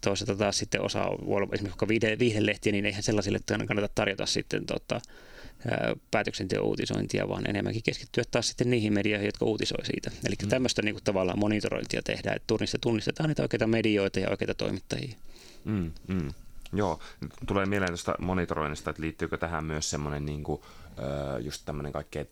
toisaalta 0.00 0.36
taas 0.36 0.58
sitten 0.58 0.80
osa 0.80 1.04
voi 1.04 1.36
olla 1.36 1.48
esimerkiksi 1.52 2.18
viihdelehtiä, 2.18 2.72
niin 2.72 2.86
eihän 2.86 3.02
sellaisille 3.02 3.38
kannata 3.66 3.88
tarjota 3.94 4.26
sitten 4.26 4.66
tota, 4.66 5.00
päätöksenteon 6.10 6.66
uutisointia, 6.66 7.28
vaan 7.28 7.50
enemmänkin 7.50 7.82
keskittyä 7.82 8.24
taas 8.30 8.48
sitten 8.48 8.70
niihin 8.70 8.92
medioihin, 8.92 9.26
jotka 9.26 9.44
uutisoi 9.44 9.86
siitä. 9.86 10.10
Eli 10.26 10.34
mm. 10.42 10.48
tämmöistä 10.48 10.82
niin 10.82 10.94
kuin 10.94 11.04
tavallaan 11.04 11.38
monitorointia 11.38 12.02
tehdään, 12.02 12.36
että 12.36 12.54
tunnistetaan 12.80 13.28
niitä 13.28 13.42
oikeita 13.42 13.66
medioita 13.66 14.20
ja 14.20 14.30
oikeita 14.30 14.54
toimittajia. 14.54 15.16
Mm, 15.64 15.92
mm. 16.08 16.32
Joo, 16.72 17.00
tulee 17.46 17.66
mieleen 17.66 17.90
tuosta 17.90 18.14
monitoroinnista, 18.18 18.90
että 18.90 19.02
liittyykö 19.02 19.36
tähän 19.36 19.64
myös 19.64 19.90
semmoinen 19.90 20.26
niin 20.26 20.42
kuin, 20.42 20.62
just 21.40 21.62
tämmöinen 21.64 21.92
kaikkea 21.92 22.24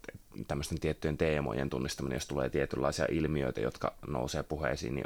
tämmöisten 0.48 0.80
tiettyjen 0.80 1.18
teemojen 1.18 1.70
tunnistaminen, 1.70 2.16
jos 2.16 2.26
tulee 2.26 2.50
tietynlaisia 2.50 3.06
ilmiöitä, 3.10 3.60
jotka 3.60 3.94
nousee 4.06 4.42
puheisiin 4.42 4.94
niin, 4.94 5.04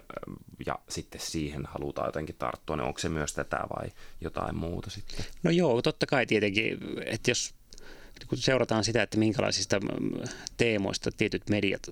ja 0.66 0.78
sitten 0.88 1.20
siihen 1.20 1.66
halutaan 1.66 2.08
jotenkin 2.08 2.36
tarttua, 2.38 2.76
niin 2.76 2.86
onko 2.86 2.98
se 2.98 3.08
myös 3.08 3.34
tätä 3.34 3.60
vai 3.76 3.92
jotain 4.20 4.56
muuta 4.56 4.90
sitten? 4.90 5.24
No 5.42 5.50
joo, 5.50 5.82
totta 5.82 6.06
kai 6.06 6.26
tietenkin, 6.26 6.78
että 7.06 7.30
jos 7.30 7.54
kun 8.28 8.38
seurataan 8.38 8.84
sitä, 8.84 9.02
että 9.02 9.18
minkälaisista 9.18 9.80
teemoista 10.56 11.10
tietyt 11.16 11.50
mediat 11.50 11.82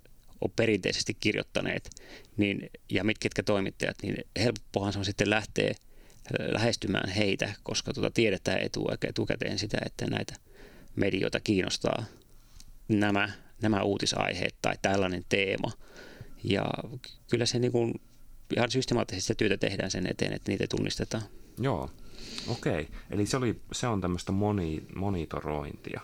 on 0.40 0.50
perinteisesti 0.56 1.16
kirjoittaneet 1.20 1.90
niin, 2.36 2.70
ja 2.90 3.04
mitkä 3.04 3.42
toimittajat, 3.42 3.96
niin 4.02 4.16
helppohan 4.36 4.92
se 4.92 4.98
on 4.98 5.04
sitten 5.04 5.30
lähteä 5.30 5.74
lähestymään 6.52 7.08
heitä, 7.08 7.52
koska 7.62 7.92
tuota 7.92 8.10
tiedetään 8.10 8.60
etu, 8.60 8.86
etukäteen 9.08 9.58
sitä, 9.58 9.78
että 9.86 10.06
näitä 10.06 10.34
medioita 10.96 11.40
kiinnostaa 11.40 12.04
nämä, 12.88 13.30
nämä 13.62 13.82
uutisaiheet 13.82 14.54
tai 14.62 14.74
tällainen 14.82 15.24
teema. 15.28 15.70
Ja 16.44 16.64
kyllä 17.30 17.46
se 17.46 17.58
niin 17.58 17.72
kuin, 17.72 17.94
ihan 18.56 18.70
systemaattisesti 18.70 19.34
työtä 19.34 19.56
tehdään 19.56 19.90
sen 19.90 20.10
eteen, 20.10 20.32
että 20.32 20.50
niitä 20.50 20.66
tunnistetaan. 20.70 21.22
Joo, 21.58 21.90
okei. 22.48 22.88
Eli 23.10 23.26
se, 23.26 23.36
oli, 23.36 23.60
se 23.72 23.86
on 23.86 24.00
tämmöistä 24.00 24.32
moni, 24.32 24.86
monitorointia. 24.94 26.00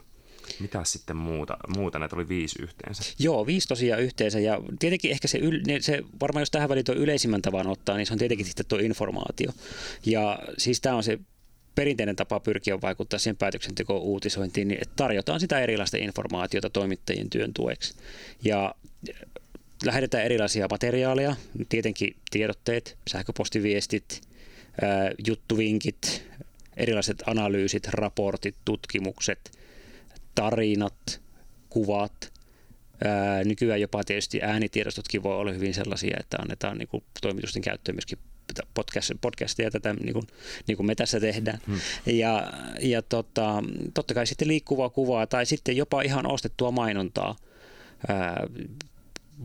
Mitä 0.63 0.85
sitten 0.85 1.17
muuta? 1.17 1.57
Muuta 1.77 1.99
näitä 1.99 2.17
oli 2.17 2.29
viisi 2.29 2.63
yhteensä. 2.63 3.03
Joo, 3.19 3.47
viisi 3.47 3.69
tosiaan 3.69 4.03
yhteensä. 4.03 4.41
Ja 4.41 4.61
tietenkin 4.79 5.11
ehkä 5.11 5.29
se, 5.29 5.39
yl, 5.39 5.61
se 5.81 6.03
varmaan 6.21 6.43
jos 6.43 6.51
tähän 6.51 6.69
väliin 6.69 6.85
tuo 6.85 6.95
yleisimmän 6.95 7.43
tavan 7.43 7.67
ottaa, 7.67 7.97
niin 7.97 8.07
se 8.07 8.13
on 8.13 8.19
tietenkin 8.19 8.47
sitten 8.47 8.67
tuo 8.67 8.79
informaatio. 8.79 9.53
Ja 10.07 10.39
siis 10.59 10.81
tämä 10.81 10.97
on 10.97 11.03
se 11.03 11.19
perinteinen 11.75 12.17
tapa 12.17 12.41
pyrkiä 12.41 12.81
vaikuttaa 12.81 13.19
siihen 13.19 13.37
päätöksentekoon 13.37 14.03
uutisointiin, 14.03 14.69
niin 14.69 14.83
että 14.83 14.95
tarjotaan 14.97 15.41
sitä 15.41 15.61
erilaista 15.61 15.97
informaatiota 15.97 16.71
toimittajien 16.71 17.31
työn 17.31 17.55
tueksi. 17.55 17.95
Ja 18.45 18.75
lähetetään 19.85 20.25
erilaisia 20.25 20.67
materiaaleja, 20.71 21.37
tietenkin 21.69 22.17
tiedotteet, 22.31 22.97
sähköpostiviestit, 23.11 24.21
juttuvinkit, 25.27 26.25
erilaiset 26.77 27.23
analyysit, 27.27 27.89
raportit, 27.89 28.55
tutkimukset– 28.65 29.39
tarinat, 30.35 31.21
kuvat. 31.69 32.33
Ää, 33.05 33.45
nykyään 33.45 33.81
jopa 33.81 34.05
tietysti 34.05 34.43
äänitiedostotkin 34.43 35.23
voi 35.23 35.37
olla 35.37 35.53
hyvin 35.53 35.75
sellaisia, 35.75 36.17
että 36.21 36.37
annetaan 36.37 36.79
niin 36.79 36.89
kuin, 36.89 37.05
toimitusten 37.21 37.63
käyttöön 37.63 37.97
myöskin 37.97 38.19
podcast, 38.75 39.11
podcastia 39.21 39.71
tätä 39.71 39.93
niin 39.93 40.13
kuin, 40.13 40.27
niin 40.67 40.77
kuin 40.77 40.87
me 40.87 40.95
tässä 40.95 41.21
tehdään. 41.21 41.59
Hmm. 41.67 41.81
Ja, 42.07 42.53
ja 42.81 43.03
tota, 43.03 43.63
totta 43.95 44.15
kai 44.15 44.27
sitten 44.27 44.49
liikkuvaa 44.49 44.91
kuvaa 44.91 45.27
tai 45.27 45.47
sitten 45.47 45.77
jopa 45.77 46.03
ihan 46.03 46.27
ostettua 46.27 46.71
mainontaa 46.71 47.37
ää, 48.09 48.47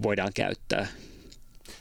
voidaan 0.03 0.31
käyttää 0.33 0.87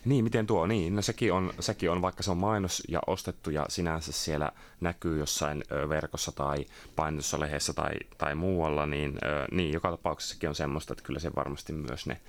niin, 0.05 0.25
miten 0.25 0.47
tuo? 0.47 0.67
Niin, 0.67 0.97
no 0.97 1.03
sekin 1.03 1.33
on, 1.33 1.53
sekin 1.61 1.91
on, 1.91 2.03
vaikka 2.03 2.23
se 2.23 2.31
on 2.31 2.37
mainos 2.37 2.83
ja 2.89 3.01
ostettu 3.07 3.51
ja 3.51 3.67
sinänsä 3.69 4.13
siellä 4.13 4.53
näkyy 4.81 5.19
jossain 5.19 5.65
verkossa 5.89 6.33
tai 6.33 6.67
painossa 6.97 7.41
lehdessä 7.41 7.73
tai, 7.73 7.93
tai 8.19 8.35
muualla, 8.35 8.87
niin, 8.87 9.19
niin 9.51 9.73
joka 9.73 9.91
tapauksessa 9.91 10.35
sekin 10.35 10.49
on 10.49 10.55
semmoista, 10.55 10.93
että 10.93 11.05
kyllä 11.05 11.21
se 11.21 11.31
varmasti 11.37 11.73
myös 11.73 12.07
ne 12.07 12.21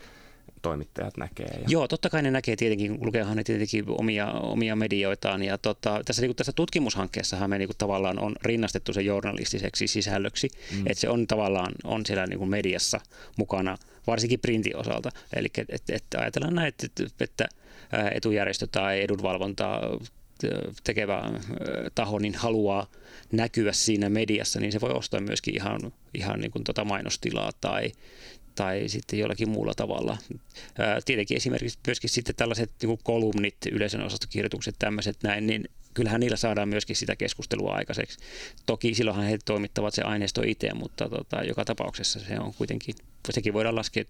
toimittajat 0.62 1.18
näkee. 1.18 1.46
Ja... 1.46 1.66
Joo, 1.68 1.88
totta 1.88 2.10
kai 2.10 2.22
ne 2.22 2.32
näkee 2.32 2.56
tietenkin, 2.56 2.98
lukeehan 3.02 3.38
ne 3.38 3.44
tietenkin 3.44 3.86
omia, 3.88 4.32
omia 4.32 4.76
medioitaan. 4.76 5.44
Ja 5.44 5.58
tota, 5.58 6.02
tässä, 6.06 6.22
niin 6.22 6.36
tässä 6.36 6.52
tutkimushankkeessahan 6.52 7.50
me 7.50 7.58
niin 7.58 7.68
kuin, 7.68 7.78
tavallaan 7.78 8.20
on 8.20 8.36
rinnastettu 8.42 8.94
se 8.94 9.02
journalistiseksi 9.02 9.88
sisällöksi, 9.88 10.50
mm. 10.72 10.88
että 10.88 11.02
se 11.02 11.10
on 11.10 11.28
tavallaan 11.28 11.74
on 11.84 12.06
siellä 12.06 12.28
niin 12.28 12.40
kuin 12.40 12.50
mediassa 12.50 13.00
mukana, 13.38 13.78
varsinkin 14.08 14.40
printin 14.40 14.78
osalta. 14.78 15.10
Eli 15.36 15.48
että 15.58 15.76
et, 15.76 15.84
et 15.90 16.04
ajatellaan 16.18 16.56
näin, 16.56 16.68
että, 16.68 16.88
että 17.20 17.48
etujärjestö 18.12 18.68
tai 18.68 19.02
edunvalvonta 19.02 19.82
tekevä 20.84 21.32
taho 21.96 22.20
niin 22.20 22.36
haluaa 22.36 22.88
näkyä 23.32 23.72
siinä 23.72 24.10
mediassa, 24.10 24.60
niin 24.60 24.72
se 24.72 24.82
voi 24.82 24.92
ostaa 24.92 25.20
myöskin 25.20 25.56
ihan, 25.56 25.80
ihan 26.14 26.40
niin 26.40 26.52
kuin 26.52 26.64
tota 26.64 26.86
mainostilaa 26.86 27.52
tai, 27.62 27.92
tai 28.58 28.84
sitten 28.88 29.20
jollakin 29.20 29.50
muulla 29.50 29.74
tavalla. 29.74 30.18
Tietenkin 31.06 31.38
esimerkiksi 31.38 31.80
myöskin 31.88 32.10
sitten 32.10 32.36
tällaiset 32.36 32.72
niin 32.82 33.00
kolumnit, 33.04 33.56
yleisön 33.72 34.02
osastokirjoitukset, 34.02 34.76
tämmöiset 34.80 35.18
näin, 35.24 35.48
niin 35.48 35.70
kyllähän 35.94 36.20
niillä 36.20 36.38
saadaan 36.38 36.70
myöskin 36.70 36.96
sitä 36.96 37.16
keskustelua 37.16 37.74
aikaiseksi. 37.74 38.20
Toki 38.66 38.94
silloinhan 38.94 39.26
he 39.26 39.38
toimittavat 39.46 39.94
se 39.94 40.02
aineisto 40.02 40.42
itse, 40.46 40.74
mutta 40.74 41.10
tota, 41.10 41.44
joka 41.44 41.66
tapauksessa 41.66 42.20
se 42.20 42.40
on 42.40 42.54
kuitenkin, 42.54 42.96
sekin 43.30 43.54
voidaan 43.54 43.76
laskea 43.76 44.04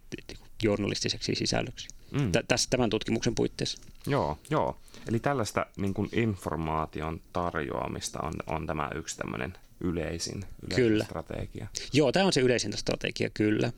journalistiseksi 0.64 1.36
sisällöksi. 1.36 1.88
Mm. 2.12 2.32
Tässä 2.48 2.70
tämän 2.70 2.90
tutkimuksen 2.90 3.36
puitteissa. 3.36 3.78
Joo, 4.08 4.38
joo. 4.50 4.78
Eli 5.10 5.20
tällaista 5.20 5.66
niin 5.78 5.94
kuin 5.94 6.10
informaation 6.12 7.22
tarjoamista 7.34 8.20
on, 8.24 8.34
on 8.48 8.68
tämä 8.68 8.90
yksi 8.96 9.18
tämmöinen 9.18 9.54
yleisin, 9.80 10.38
yleisin 10.38 10.76
kyllä. 10.76 11.04
strategia. 11.04 11.68
Joo, 11.94 12.12
tämä 12.12 12.26
on 12.26 12.34
se 12.34 12.42
yleisin 12.42 12.74
strategia, 12.78 13.30
kyllä. 13.34 13.72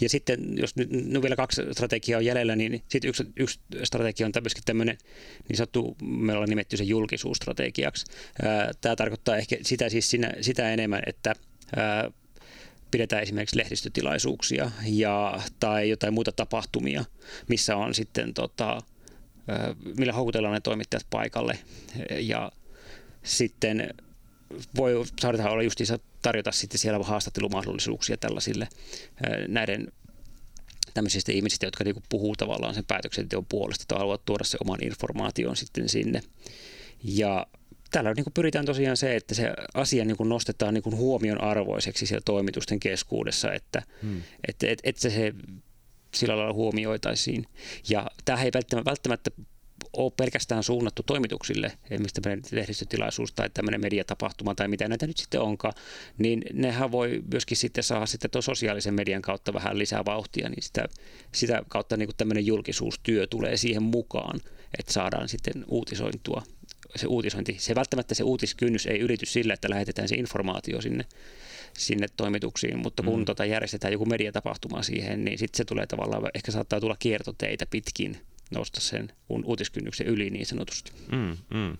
Ja 0.00 0.08
sitten, 0.08 0.58
jos 0.58 0.76
nyt 0.76 0.88
no 0.90 1.22
vielä 1.22 1.36
kaksi 1.36 1.62
strategiaa 1.72 2.18
on 2.18 2.24
jäljellä, 2.24 2.56
niin 2.56 2.82
sitten 2.88 3.08
yksi, 3.08 3.24
yksi 3.36 3.60
strategia 3.84 4.26
on 4.26 4.32
myöskin 4.42 4.64
tämmöinen 4.66 4.98
niin 5.48 5.56
sanottu, 5.56 5.96
meillä 6.02 6.42
on 6.42 6.48
nimetty 6.48 6.76
se 6.76 6.84
julkisuusstrategiaksi. 6.84 8.06
Tämä 8.80 8.96
tarkoittaa 8.96 9.36
ehkä 9.36 9.56
sitä, 9.62 9.88
siis 9.88 10.10
sinä, 10.10 10.32
sitä 10.40 10.70
enemmän, 10.72 11.02
että 11.06 11.34
pidetään 12.90 13.22
esimerkiksi 13.22 13.56
lehdistötilaisuuksia 13.56 14.70
ja, 14.86 15.40
tai 15.60 15.90
jotain 15.90 16.14
muita 16.14 16.32
tapahtumia, 16.32 17.04
missä 17.48 17.76
on 17.76 17.94
sitten 17.94 18.34
tota, 18.34 18.78
millä 19.98 20.12
houkutellaan 20.12 20.54
ne 20.54 20.60
toimittajat 20.60 21.06
paikalle 21.10 21.58
ja 22.20 22.52
sitten 23.22 23.94
voi 24.76 25.04
saada 25.20 25.50
olla 25.50 25.62
justiinsa 25.62 25.98
tarjota 26.22 26.52
sitten 26.52 26.78
siellä 26.78 27.04
haastattelumahdollisuuksia 27.04 28.16
tällaisille 28.16 28.68
näiden 29.48 29.92
tämmöisistä 30.94 31.32
ihmisistä, 31.32 31.66
jotka 31.66 31.84
niinku 31.84 32.02
puhuu 32.08 32.36
tavallaan 32.36 32.74
sen 32.74 32.84
päätöksenteon 32.84 33.46
puolesta 33.46 33.84
tai 33.88 33.98
haluavat 33.98 34.24
tuoda 34.24 34.44
se 34.44 34.58
oman 34.60 34.78
informaation 34.82 35.56
sitten 35.56 35.88
sinne. 35.88 36.20
Ja 37.04 37.46
tällä 37.90 38.14
niin 38.14 38.24
pyritään 38.34 38.66
tosiaan 38.66 38.96
se, 38.96 39.16
että 39.16 39.34
se 39.34 39.52
asia 39.74 40.04
niin 40.04 40.16
kuin 40.16 40.28
nostetaan 40.28 40.74
niin 40.74 40.82
kuin 40.82 40.96
huomion 40.96 41.40
arvoiseksi 41.40 42.06
siellä 42.06 42.22
toimitusten 42.24 42.80
keskuudessa, 42.80 43.52
että, 43.52 43.82
hmm. 44.02 44.22
että, 44.48 44.66
että, 44.66 44.82
että 44.88 45.00
se, 45.00 45.10
se 45.10 45.34
sillä 46.14 46.36
lailla 46.36 46.52
huomioitaisiin. 46.52 47.46
Ja 47.88 48.06
tämä 48.24 48.42
ei 48.42 48.50
välttämättä, 48.54 48.90
välttämättä 48.90 49.30
ole 49.98 50.12
pelkästään 50.16 50.62
suunnattu 50.62 51.02
toimituksille, 51.02 51.72
mistä 51.98 52.20
lehdistötilaisuus 52.52 53.32
tai 53.32 53.50
tämmöinen 53.50 53.80
mediatapahtuma 53.80 54.54
tai 54.54 54.68
mitä 54.68 54.88
näitä 54.88 55.06
nyt 55.06 55.16
sitten 55.16 55.40
onkaan, 55.40 55.74
niin 56.18 56.42
nehän 56.52 56.92
voi 56.92 57.22
myöskin 57.32 57.56
sitten 57.56 57.84
saada 57.84 58.06
sitten 58.06 58.30
tuon 58.30 58.42
sosiaalisen 58.42 58.94
median 58.94 59.22
kautta 59.22 59.52
vähän 59.52 59.78
lisää 59.78 60.04
vauhtia, 60.04 60.48
niin 60.48 60.62
sitä, 60.62 60.88
sitä 61.34 61.62
kautta 61.68 61.96
niin 61.96 62.06
kuin 62.06 62.16
tämmöinen 62.16 62.46
julkisuustyö 62.46 63.26
tulee 63.26 63.56
siihen 63.56 63.82
mukaan, 63.82 64.40
että 64.78 64.92
saadaan 64.92 65.28
sitten 65.28 65.64
uutisointua 65.68 66.42
se 66.96 67.06
uutisointi, 67.06 67.56
se 67.58 67.74
välttämättä 67.74 68.14
se 68.14 68.22
uutiskynnys 68.22 68.86
ei 68.86 68.98
ylity 68.98 69.26
sillä, 69.26 69.54
että 69.54 69.70
lähetetään 69.70 70.08
se 70.08 70.14
informaatio 70.14 70.80
sinne, 70.80 71.04
sinne 71.78 72.06
toimituksiin, 72.16 72.78
mutta 72.78 73.02
kun 73.02 73.18
mm. 73.18 73.24
tota 73.24 73.44
järjestetään 73.44 73.92
joku 73.92 74.06
mediatapahtuma 74.06 74.82
siihen, 74.82 75.24
niin 75.24 75.38
sitten 75.38 75.56
se 75.56 75.64
tulee 75.64 75.86
tavallaan, 75.86 76.30
ehkä 76.34 76.52
saattaa 76.52 76.80
tulla 76.80 76.96
kiertoteitä 76.98 77.66
pitkin 77.70 78.16
nousta 78.50 78.80
sen 78.80 79.12
uutiskynnyksen 79.44 80.06
yli 80.06 80.30
niin 80.30 80.46
sanotusti. 80.46 80.92
Mm, 81.12 81.36
mm. 81.54 81.76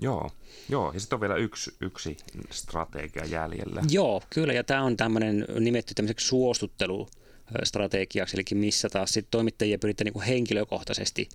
Joo, 0.00 0.30
joo. 0.68 0.92
ja 0.92 1.00
sitten 1.00 1.16
on 1.16 1.20
vielä 1.20 1.36
yksi, 1.36 1.76
yksi 1.80 2.16
strategia 2.50 3.24
jäljellä. 3.24 3.82
Joo, 3.90 4.22
kyllä, 4.30 4.52
ja 4.52 4.64
tämä 4.64 4.82
on 4.82 4.96
tämmöinen 4.96 5.46
nimetty 5.60 5.94
tämmöiseksi 5.94 6.26
suostuttelustrategiaksi, 6.26 8.36
eli 8.36 8.60
missä 8.60 8.88
taas 8.88 9.12
sit 9.12 9.26
toimittajia 9.30 9.78
pyritään 9.78 10.04
niin 10.04 10.12
kuin 10.12 10.26
henkilökohtaisesti 10.26 11.28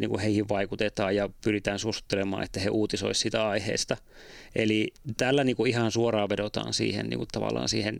niin 0.00 0.10
kuin 0.10 0.20
heihin 0.20 0.48
vaikutetaan 0.48 1.16
ja 1.16 1.28
pyritään 1.44 1.78
suosittelemaan, 1.78 2.42
että 2.42 2.60
he 2.60 2.70
uutisoisivat 2.70 3.22
sitä 3.22 3.48
aiheesta. 3.48 3.96
Eli 4.54 4.92
tällä 5.16 5.44
niin 5.44 5.56
kuin 5.56 5.70
ihan 5.70 5.92
suoraan 5.92 6.28
vedotaan 6.28 6.74
siihen 6.74 7.06
niin 7.06 7.18
kuin 7.18 7.28
tavallaan 7.32 7.68
siihen 7.68 7.98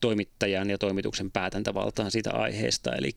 toimittajan 0.00 0.70
ja 0.70 0.78
toimituksen 0.78 1.30
päätäntävaltaan 1.30 2.10
siitä 2.10 2.30
aiheesta. 2.32 2.92
Eli, 2.92 3.10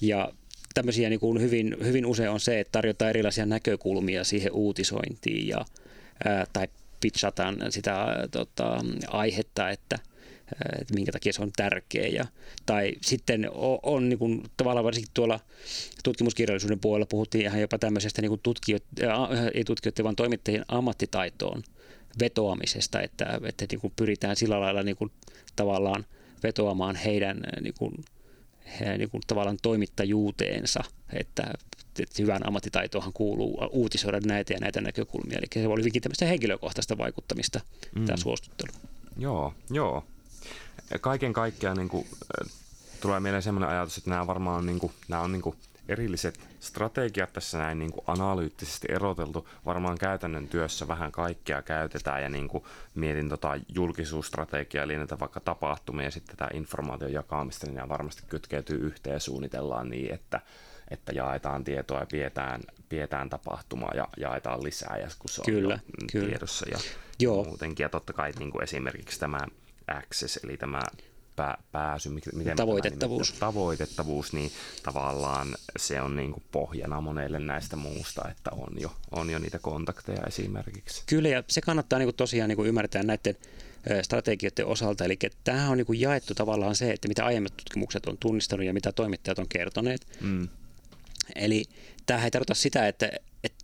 ja 0.00 0.32
tämmöisiä 0.74 1.10
niin 1.10 1.20
kuin 1.20 1.40
hyvin, 1.40 1.76
hyvin 1.84 2.06
usein 2.06 2.30
on 2.30 2.40
se, 2.40 2.60
että 2.60 2.72
tarjotaan 2.72 3.10
erilaisia 3.10 3.46
näkökulmia 3.46 4.24
siihen 4.24 4.52
uutisointiin 4.52 5.48
ja, 5.48 5.64
ää, 6.24 6.46
tai 6.52 6.68
pitchataan 7.00 7.56
sitä 7.68 8.06
tota, 8.30 8.80
aihetta, 9.08 9.70
että– 9.70 9.98
että 10.80 10.94
minkä 10.94 11.12
takia 11.12 11.32
se 11.32 11.42
on 11.42 11.52
tärkeä. 11.56 12.06
Ja, 12.06 12.24
tai 12.66 12.92
sitten 13.00 13.50
on, 13.50 13.78
on 13.82 14.08
niin 14.08 14.18
kuin, 14.18 14.42
tavallaan 14.56 14.84
varsinkin 14.84 15.10
tuolla 15.14 15.40
tutkimuskirjallisuuden 16.04 16.80
puolella 16.80 17.06
puhuttiin 17.06 17.44
ihan 17.44 17.60
jopa 17.60 17.78
tämmöisestä 17.78 18.22
niin 18.22 18.40
tutkijoiden, 18.42 18.86
ei 19.54 19.64
tutkijoiden, 19.64 20.04
vaan 20.04 20.16
toimittajien 20.16 20.64
ammattitaitoon 20.68 21.62
vetoamisesta, 22.20 23.00
että, 23.00 23.40
että 23.42 23.66
niin 23.70 23.80
kuin 23.80 23.92
pyritään 23.96 24.36
sillä 24.36 24.60
lailla 24.60 24.82
niin 24.82 24.96
kuin, 24.96 25.10
tavallaan 25.56 26.04
vetoamaan 26.42 26.96
heidän 26.96 27.40
niin 27.60 27.74
kuin, 27.78 27.92
niin 28.98 29.10
kuin, 29.10 29.22
tavallaan 29.26 29.58
toimittajuuteensa, 29.62 30.84
että, 31.12 31.42
että 31.98 32.22
hyvään 32.22 32.46
ammattitaitoonhan 32.46 33.12
kuuluu 33.12 33.68
uutisoida 33.70 34.20
näitä 34.20 34.52
ja 34.52 34.60
näitä 34.60 34.80
näkökulmia. 34.80 35.38
Eli 35.38 35.46
se 35.54 35.68
oli 35.68 35.80
hyvinkin 35.80 36.02
tämmöistä 36.02 36.26
henkilökohtaista 36.26 36.98
vaikuttamista, 36.98 37.60
mm. 37.94 38.06
tämä 38.06 38.16
suostuttelu. 38.16 38.72
Joo, 39.18 39.54
joo 39.70 40.04
kaiken 41.00 41.32
kaikkiaan 41.32 41.76
niin 41.76 41.88
kuin, 41.88 42.06
tulee 43.00 43.20
mieleen 43.20 43.42
sellainen 43.42 43.68
ajatus, 43.68 43.98
että 43.98 44.10
nämä 44.10 44.26
varmaan 44.26 44.66
niin 44.66 44.78
kuin, 44.78 44.92
nämä 45.08 45.22
on 45.22 45.32
niin 45.32 45.42
kuin 45.42 45.56
erilliset 45.88 46.40
strategiat 46.60 47.32
tässä 47.32 47.58
näin 47.58 47.78
niin 47.78 47.92
kuin 47.92 48.04
analyyttisesti 48.06 48.86
eroteltu. 48.90 49.48
Varmaan 49.66 49.98
käytännön 49.98 50.48
työssä 50.48 50.88
vähän 50.88 51.12
kaikkea 51.12 51.62
käytetään 51.62 52.22
ja 52.22 52.28
niin 52.28 52.48
kuin 52.48 52.64
mietin 52.94 53.28
tota 53.28 53.52
julkisuusstrategiaa, 53.74 54.84
eli 54.84 54.96
näitä 54.96 55.18
vaikka 55.18 55.40
tapahtumia 55.40 56.04
ja 56.04 56.10
sitten 56.10 56.36
tätä 56.36 56.50
informaation 56.54 57.12
jakamista, 57.12 57.66
niin 57.66 57.74
nämä 57.74 57.88
varmasti 57.88 58.22
kytkeytyy 58.28 58.78
yhteen 58.78 59.14
ja 59.14 59.20
suunnitellaan 59.20 59.90
niin, 59.90 60.14
että, 60.14 60.40
että 60.90 61.12
jaetaan 61.12 61.64
tietoa 61.64 62.00
ja 62.00 62.06
pidetään, 62.06 62.60
pidetään 62.88 63.30
tapahtumaa 63.30 63.92
ja 63.94 64.08
jaetaan 64.16 64.64
lisää, 64.64 64.96
ja 64.98 65.08
kun 65.18 65.28
se 65.28 65.40
on 65.40 65.44
kyllä, 65.44 65.74
jo 65.74 66.06
kyllä. 66.12 66.28
tiedossa 66.28 66.66
ja 66.70 66.78
Joo. 67.18 67.44
muutenkin. 67.44 67.84
Ja 67.84 67.88
totta 67.88 68.12
kai 68.12 68.32
niin 68.38 68.50
kuin 68.50 68.62
esimerkiksi 68.62 69.20
tämä 69.20 69.40
access, 69.86 70.36
eli 70.36 70.56
tämä 70.56 70.80
pää, 71.36 71.62
pääsy, 71.72 72.08
miten 72.08 72.56
tavoitettavuus. 72.56 73.28
Tämä, 73.28 73.40
tavoitettavuus, 73.40 74.32
niin 74.32 74.50
tavallaan 74.82 75.48
se 75.78 76.00
on 76.00 76.16
niin 76.16 76.32
kuin 76.32 76.42
pohjana 76.52 77.00
monelle 77.00 77.38
näistä 77.38 77.76
muusta, 77.76 78.28
että 78.30 78.50
on 78.50 78.72
jo, 78.80 78.92
on 79.10 79.30
jo 79.30 79.38
niitä 79.38 79.58
kontakteja 79.58 80.22
esimerkiksi. 80.26 81.02
Kyllä, 81.06 81.28
ja 81.28 81.44
se 81.48 81.60
kannattaa 81.60 81.98
niin 81.98 82.06
kuin 82.06 82.16
tosiaan 82.16 82.48
niin 82.48 82.56
kuin 82.56 82.68
ymmärtää 82.68 83.02
näiden 83.02 83.36
strategioiden 84.02 84.66
osalta, 84.66 85.04
eli 85.04 85.18
tähän 85.44 85.70
on 85.70 85.76
niin 85.76 85.86
kuin 85.86 86.00
jaettu 86.00 86.34
tavallaan 86.34 86.76
se, 86.76 86.90
että 86.90 87.08
mitä 87.08 87.24
aiemmat 87.24 87.56
tutkimukset 87.56 88.06
on 88.06 88.18
tunnistanut 88.18 88.66
ja 88.66 88.72
mitä 88.72 88.92
toimittajat 88.92 89.38
on 89.38 89.48
kertoneet. 89.48 90.06
Mm. 90.20 90.48
Eli 91.34 91.64
tämä 92.06 92.24
ei 92.24 92.30
tarkoita 92.30 92.54
sitä, 92.54 92.88
että, 92.88 93.10
että 93.44 93.63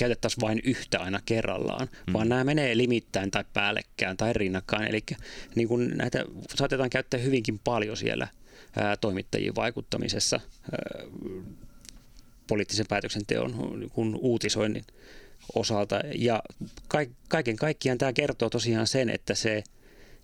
käytettäisiin 0.00 0.40
vain 0.40 0.60
yhtä 0.64 1.00
aina 1.00 1.20
kerrallaan, 1.26 1.88
mm. 2.06 2.12
vaan 2.12 2.28
nämä 2.28 2.44
menee 2.44 2.76
limittäin 2.76 3.30
tai 3.30 3.44
päällekkäin 3.52 4.16
tai 4.16 4.32
rinnakkain. 4.32 4.88
Eli 4.88 5.00
niin 5.54 5.68
kuin 5.68 5.90
näitä 5.96 6.24
saatetaan 6.54 6.90
käyttää 6.90 7.20
hyvinkin 7.20 7.58
paljon 7.58 7.96
siellä 7.96 8.28
ää, 8.76 8.96
toimittajien 8.96 9.54
vaikuttamisessa 9.54 10.40
ää, 10.72 11.04
poliittisen 12.46 12.86
päätöksenteon 12.88 13.80
niin 13.80 13.90
kuin 13.90 14.16
uutisoinnin 14.20 14.84
osalta. 15.54 16.00
Ja 16.14 16.42
kaiken 17.28 17.56
kaikkiaan 17.56 17.98
tämä 17.98 18.12
kertoo 18.12 18.50
tosiaan 18.50 18.86
sen, 18.86 19.10
että 19.10 19.34
se, 19.34 19.64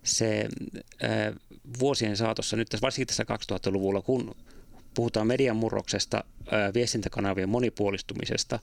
se 0.03 0.47
ää, 1.01 1.33
vuosien 1.79 2.17
saatossa, 2.17 2.57
nyt 2.57 2.69
tässä, 2.69 2.85
varsinkin 2.85 3.07
tässä 3.07 3.23
2000-luvulla, 3.23 4.01
kun 4.01 4.35
puhutaan 4.93 5.27
median 5.27 5.57
murroksesta, 5.57 6.23
viestintäkanavien 6.73 7.49
monipuolistumisesta 7.49 8.59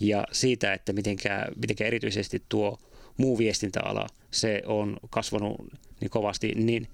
ja 0.00 0.24
siitä, 0.32 0.72
että 0.72 0.92
mitenkä, 0.92 1.46
mitenkä 1.56 1.84
erityisesti 1.84 2.42
tuo 2.48 2.78
muu 3.16 3.38
viestintäala, 3.38 4.06
se 4.30 4.62
on 4.66 4.96
kasvanut 5.10 5.56
niin 6.00 6.10
kovasti, 6.10 6.52
niin 6.54 6.88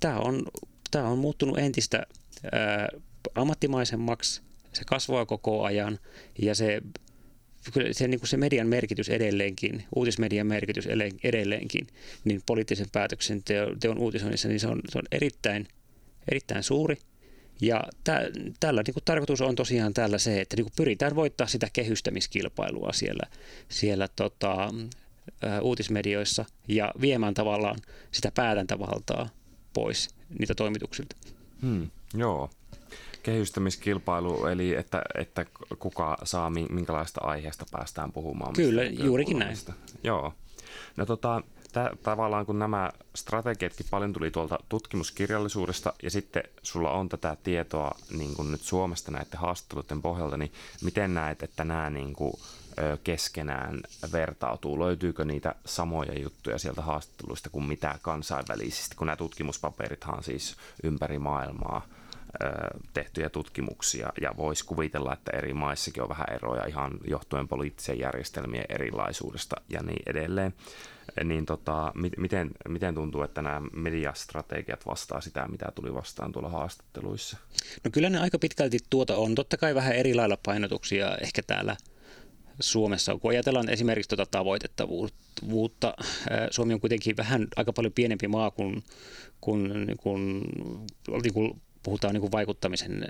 tämä 0.00 0.18
on, 0.18 0.42
tämä 0.90 1.08
on 1.08 1.18
muuttunut 1.18 1.58
entistä 1.58 2.06
ää, 2.52 2.88
ammattimaisemmaksi, 3.34 4.42
se 4.72 4.82
kasvaa 4.86 5.26
koko 5.26 5.64
ajan 5.64 5.98
ja 6.38 6.54
se, 6.54 6.82
se, 7.92 8.08
niin 8.08 8.20
kuin 8.20 8.28
se 8.28 8.36
median 8.36 8.68
merkitys 8.68 9.08
edelleenkin, 9.08 9.84
uutismedian 9.96 10.46
merkitys 10.46 10.88
edelleenkin, 11.24 11.86
niin 12.24 12.42
poliittisen 12.46 12.90
päätöksenteon 12.92 13.98
uutisoinnissa, 13.98 14.48
niin 14.48 14.60
se 14.60 14.66
on, 14.66 14.80
se 14.88 14.98
on 14.98 15.04
erittäin, 15.12 15.68
erittäin 16.28 16.62
suuri– 16.62 16.96
ja 17.62 17.84
tä, 18.04 18.20
tällä 18.60 18.82
niin 18.86 18.94
kuin 18.94 19.04
tarkoitus 19.04 19.40
on 19.40 19.54
tosiaan 19.54 19.94
tällä 19.94 20.18
se, 20.18 20.40
että 20.40 20.56
niin 20.56 20.64
kuin 20.64 20.72
pyritään 20.76 21.14
voittaa 21.14 21.46
sitä 21.46 21.68
kehystämiskilpailua 21.72 22.92
siellä, 22.92 23.26
siellä 23.68 24.08
tota, 24.08 24.70
uutismedioissa 25.62 26.44
ja 26.68 26.92
viemään 27.00 27.34
tavallaan 27.34 27.78
sitä 28.10 28.32
päätäntävaltaa 28.34 29.28
pois 29.74 30.08
niitä 30.38 30.54
toimituksilta. 30.54 31.16
Hmm, 31.62 31.90
joo. 32.14 32.50
Kehystämiskilpailu, 33.22 34.46
eli 34.46 34.74
että, 34.74 35.02
että 35.14 35.46
kuka 35.78 36.18
saa 36.24 36.50
minkälaista 36.50 37.20
aiheesta 37.24 37.66
päästään 37.72 38.12
puhumaan. 38.12 38.52
Kyllä, 38.52 38.82
juurikin 38.82 39.38
näin. 39.38 39.56
Joo. 40.04 40.32
No 40.96 41.06
tota, 41.06 41.42
tä, 41.72 41.90
tavallaan 42.02 42.46
kun 42.46 42.58
nämä 42.58 42.90
strategiatkin 43.14 43.86
paljon 43.90 44.12
tuli 44.12 44.30
tuolta 44.30 44.58
tutkimuskirjallisuudesta 44.68 45.92
ja 46.02 46.10
sitten 46.10 46.42
sulla 46.62 46.90
on 46.90 47.08
tätä 47.08 47.36
tietoa 47.42 47.98
niin 48.10 48.34
kuin 48.34 48.52
nyt 48.52 48.60
Suomesta 48.60 49.10
näiden 49.10 49.40
haastatteluiden 49.40 50.02
pohjalta, 50.02 50.36
niin 50.36 50.52
miten 50.82 51.14
näet, 51.14 51.42
että 51.42 51.64
nämä 51.64 51.90
niin 51.90 52.12
kuin, 52.12 52.34
keskenään 53.04 53.80
vertautuu? 54.12 54.80
Löytyykö 54.80 55.24
niitä 55.24 55.54
samoja 55.66 56.18
juttuja 56.18 56.58
sieltä 56.58 56.82
haastatteluista 56.82 57.50
kuin 57.50 57.64
mitä 57.64 57.98
kansainvälisesti, 58.02 58.96
kun 58.96 59.06
nämä 59.06 59.16
tutkimuspaperithan 59.16 60.22
siis 60.22 60.56
ympäri 60.82 61.18
maailmaa 61.18 61.86
tehtyjä 62.94 63.28
tutkimuksia 63.28 64.12
ja 64.20 64.36
voisi 64.36 64.64
kuvitella, 64.64 65.12
että 65.12 65.36
eri 65.36 65.54
maissakin 65.54 66.02
on 66.02 66.08
vähän 66.08 66.26
eroja 66.34 66.66
ihan 66.66 66.92
johtuen 67.04 67.48
poliittisen 67.48 67.98
järjestelmien 67.98 68.64
erilaisuudesta 68.68 69.56
ja 69.68 69.82
niin 69.82 70.02
edelleen 70.06 70.54
niin 71.24 71.46
tota, 71.46 71.92
miten, 72.16 72.50
miten 72.68 72.94
tuntuu, 72.94 73.22
että 73.22 73.42
nämä 73.42 73.62
mediastrategiat 73.72 74.86
vastaa 74.86 75.20
sitä, 75.20 75.48
mitä 75.48 75.72
tuli 75.74 75.94
vastaan 75.94 76.32
tuolla 76.32 76.48
haastatteluissa? 76.48 77.36
No 77.84 77.90
kyllä 77.90 78.10
ne 78.10 78.18
aika 78.18 78.38
pitkälti 78.38 78.78
tuota 78.90 79.16
on. 79.16 79.34
Totta 79.34 79.56
kai 79.56 79.74
vähän 79.74 79.96
eri 79.96 80.14
lailla 80.14 80.38
painotuksia 80.46 81.16
ehkä 81.16 81.42
täällä 81.46 81.76
Suomessa. 82.60 83.18
Kun 83.18 83.30
ajatellaan 83.30 83.68
esimerkiksi 83.68 84.08
tuota 84.08 84.26
tavoitettavuutta, 84.26 85.94
Suomi 86.50 86.74
on 86.74 86.80
kuitenkin 86.80 87.16
vähän 87.16 87.46
aika 87.56 87.72
paljon 87.72 87.92
pienempi 87.92 88.28
maa 88.28 88.50
kuin, 88.50 88.84
kuin, 89.40 89.86
niin 89.86 89.96
kuin, 89.96 90.40
niin 91.22 91.34
kuin 91.34 91.62
puhutaan 91.82 92.14
niin 92.14 92.20
kuin 92.20 92.32
vaikuttamisen 92.32 93.08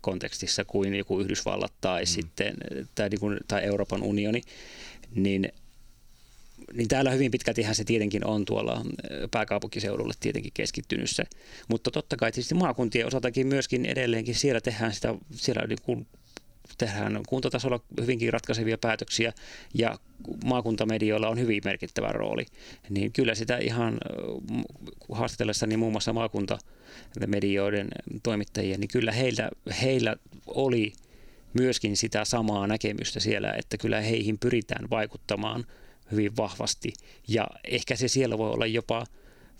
kontekstissa 0.00 0.64
kuin 0.64 0.94
joku 0.94 1.20
Yhdysvallat 1.20 1.72
tai, 1.80 2.02
mm. 2.02 2.06
sitten, 2.06 2.56
tai, 2.94 3.08
niin 3.08 3.20
kuin, 3.20 3.38
tai 3.48 3.64
Euroopan 3.64 4.02
unioni, 4.02 4.42
niin 5.14 5.52
niin 6.72 6.88
täällä 6.88 7.10
hyvin 7.10 7.30
pitkälti 7.30 7.66
se 7.72 7.84
tietenkin 7.84 8.26
on 8.26 8.44
tuolla 8.44 8.84
pääkaupunkiseudulle 9.30 10.14
tietenkin 10.20 10.52
keskittynyt 10.54 11.10
se. 11.10 11.24
Mutta 11.68 11.90
totta 11.90 12.16
kai 12.16 12.32
tietysti 12.32 12.54
maakuntien 12.54 13.06
osaltakin 13.06 13.46
myöskin 13.46 13.86
edelleenkin 13.86 14.34
siellä 14.34 14.60
tehdään 14.60 14.92
sitä, 14.92 15.14
siellä 15.32 15.66
niin 15.66 16.06
tehdään 16.78 17.20
kuntatasolla 17.28 17.80
hyvinkin 18.00 18.32
ratkaisevia 18.32 18.78
päätöksiä 18.78 19.32
ja 19.74 19.98
maakuntamedioilla 20.44 21.28
on 21.28 21.38
hyvin 21.38 21.62
merkittävä 21.64 22.08
rooli. 22.08 22.46
Niin 22.90 23.12
kyllä 23.12 23.34
sitä 23.34 23.56
ihan 23.56 23.98
haastatellessani 25.12 25.68
niin 25.68 25.78
muun 25.78 25.92
muassa 25.92 26.12
maakuntamedioiden 26.12 27.88
toimittajia, 28.22 28.78
niin 28.78 28.88
kyllä 28.88 29.12
heillä, 29.12 29.50
heillä 29.82 30.16
oli 30.46 30.92
myöskin 31.54 31.96
sitä 31.96 32.24
samaa 32.24 32.66
näkemystä 32.66 33.20
siellä, 33.20 33.52
että 33.52 33.78
kyllä 33.78 34.00
heihin 34.00 34.38
pyritään 34.38 34.90
vaikuttamaan– 34.90 35.64
hyvin 36.12 36.36
vahvasti. 36.36 36.92
Ja 37.28 37.46
ehkä 37.64 37.96
se 37.96 38.08
siellä 38.08 38.38
voi 38.38 38.50
olla 38.50 38.66
jopa 38.66 39.06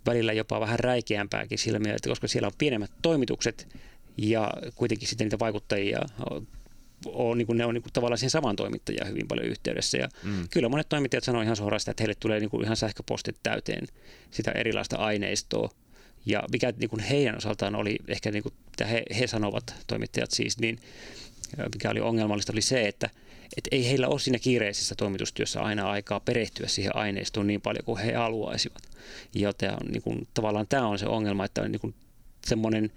välillä 0.07 0.33
jopa 0.33 0.61
vähän 0.61 0.79
räikeämpääkin 0.79 1.59
sillä 1.59 1.79
mielellä, 1.79 2.09
koska 2.09 2.29
siellä 2.29 2.47
on 2.47 2.53
pienemmät 2.59 2.91
toimitukset 3.03 3.69
ja 4.17 4.51
kuitenkin 4.75 5.09
sitten 5.09 5.25
niitä 5.25 5.39
vaikuttajia 5.39 6.01
on, 7.07 7.39
niin 7.39 7.47
kuin, 7.47 7.59
ne 7.59 7.67
on 7.67 7.75
niin 7.75 7.83
kuin, 7.83 7.93
tavallaan 7.93 8.19
siihen 8.19 8.31
samaan 8.31 8.57
toimittajaan 8.57 9.11
hyvin 9.11 9.29
paljon 9.29 9.47
yhteydessä. 9.47 9.99
Ja 9.99 10.09
mm. 10.23 10.49
Kyllä 10.51 10.69
monet 10.69 10.89
toimittajat 10.89 11.25
sanoo 11.25 11.43
ihan 11.43 11.57
suoraan 11.57 11.81
sitä, 11.81 11.91
että 11.91 12.03
heille 12.03 12.15
tulee 12.15 12.41
niin 12.41 12.51
kuin 12.51 12.65
ihan 12.65 12.77
sähköpostit 12.77 13.37
täyteen 13.43 13.87
sitä 14.31 14.53
erilaista 14.53 14.97
aineistoa. 14.97 15.71
Ja 16.27 16.43
mikä 16.53 16.73
niin 16.77 16.91
kuin 16.91 17.01
heidän 17.01 17.37
osaltaan 17.37 17.75
oli 17.75 17.97
ehkä, 18.09 18.31
niin 18.31 18.43
kuin, 18.43 18.55
mitä 18.71 18.87
he, 18.87 19.03
he 19.19 19.27
sanovat, 19.27 19.75
toimittajat 19.87 20.31
siis, 20.31 20.59
niin 20.59 20.79
mikä 21.75 21.91
oli 21.91 22.01
ongelmallista, 22.01 22.53
oli 22.53 22.63
se, 22.63 22.89
että– 22.89 23.11
että 23.57 23.69
ei 23.73 23.89
heillä 23.89 24.09
ole 24.09 24.19
siinä 24.19 24.39
kiireisessä 24.39 24.95
toimitustyössä 24.95 25.61
aina 25.61 25.91
aikaa 25.91 26.21
perehtyä 26.21 26.69
siihen 26.69 26.97
aineistoon 26.97 27.47
niin 27.47 27.61
paljon 27.61 27.85
kuin 27.85 27.99
he 27.99 28.13
haluaisivat. 28.13 28.83
Joten 29.35 29.71
niin 29.93 30.03
kuin, 30.03 30.29
tavallaan 30.35 30.67
tämä 30.69 30.87
on 30.87 30.99
se 30.99 31.07
ongelma, 31.07 31.45
että 31.45 31.63
on 31.63 31.73
niin 31.73 31.81
kuin, 31.81 31.95
semmoinen 32.47 32.93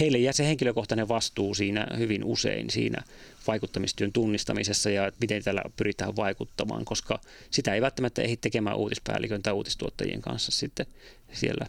heille 0.00 0.18
jää 0.18 0.32
se 0.32 0.46
henkilökohtainen 0.46 1.08
vastuu 1.08 1.54
siinä 1.54 1.86
hyvin 1.98 2.24
usein 2.24 2.70
siinä 2.70 3.02
vaikuttamistyön 3.46 4.12
tunnistamisessa 4.12 4.90
ja 4.90 5.12
miten 5.20 5.42
tällä 5.42 5.62
pyritään 5.76 6.16
vaikuttamaan, 6.16 6.84
koska 6.84 7.20
sitä 7.50 7.74
ei 7.74 7.80
välttämättä 7.80 8.22
ehdi 8.22 8.36
tekemään 8.36 8.76
uutispäällikön 8.76 9.42
tai 9.42 9.52
uutistuottajien 9.52 10.22
kanssa 10.22 10.52
sitten 10.52 10.86
siellä 11.32 11.66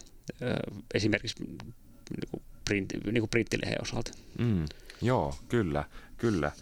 esimerkiksi 0.94 1.44
niin 1.44 2.42
print, 2.64 2.92
niin 3.12 3.28
printtilehen 3.28 3.82
osalta. 3.82 4.12
Mm, 4.38 4.64
joo, 5.02 5.34
kyllä, 5.48 5.84
kyllä. 6.16 6.52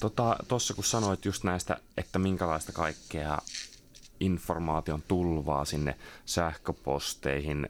Tuossa 0.00 0.38
tota, 0.48 0.74
kun 0.74 0.84
sanoit 0.84 1.24
just 1.24 1.44
näistä, 1.44 1.76
että 1.96 2.18
minkälaista 2.18 2.72
kaikkea 2.72 3.38
informaation 4.20 5.02
tulvaa 5.08 5.64
sinne 5.64 5.96
sähköposteihin, 6.26 7.68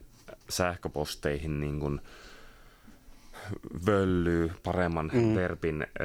sähköposteihin 0.49 1.61
niin 1.61 1.81
kuin 1.81 2.01
völlyy 3.87 4.53
paremman 4.63 5.11
mm. 5.15 5.35
verbin 5.35 5.83
ö, 5.83 6.05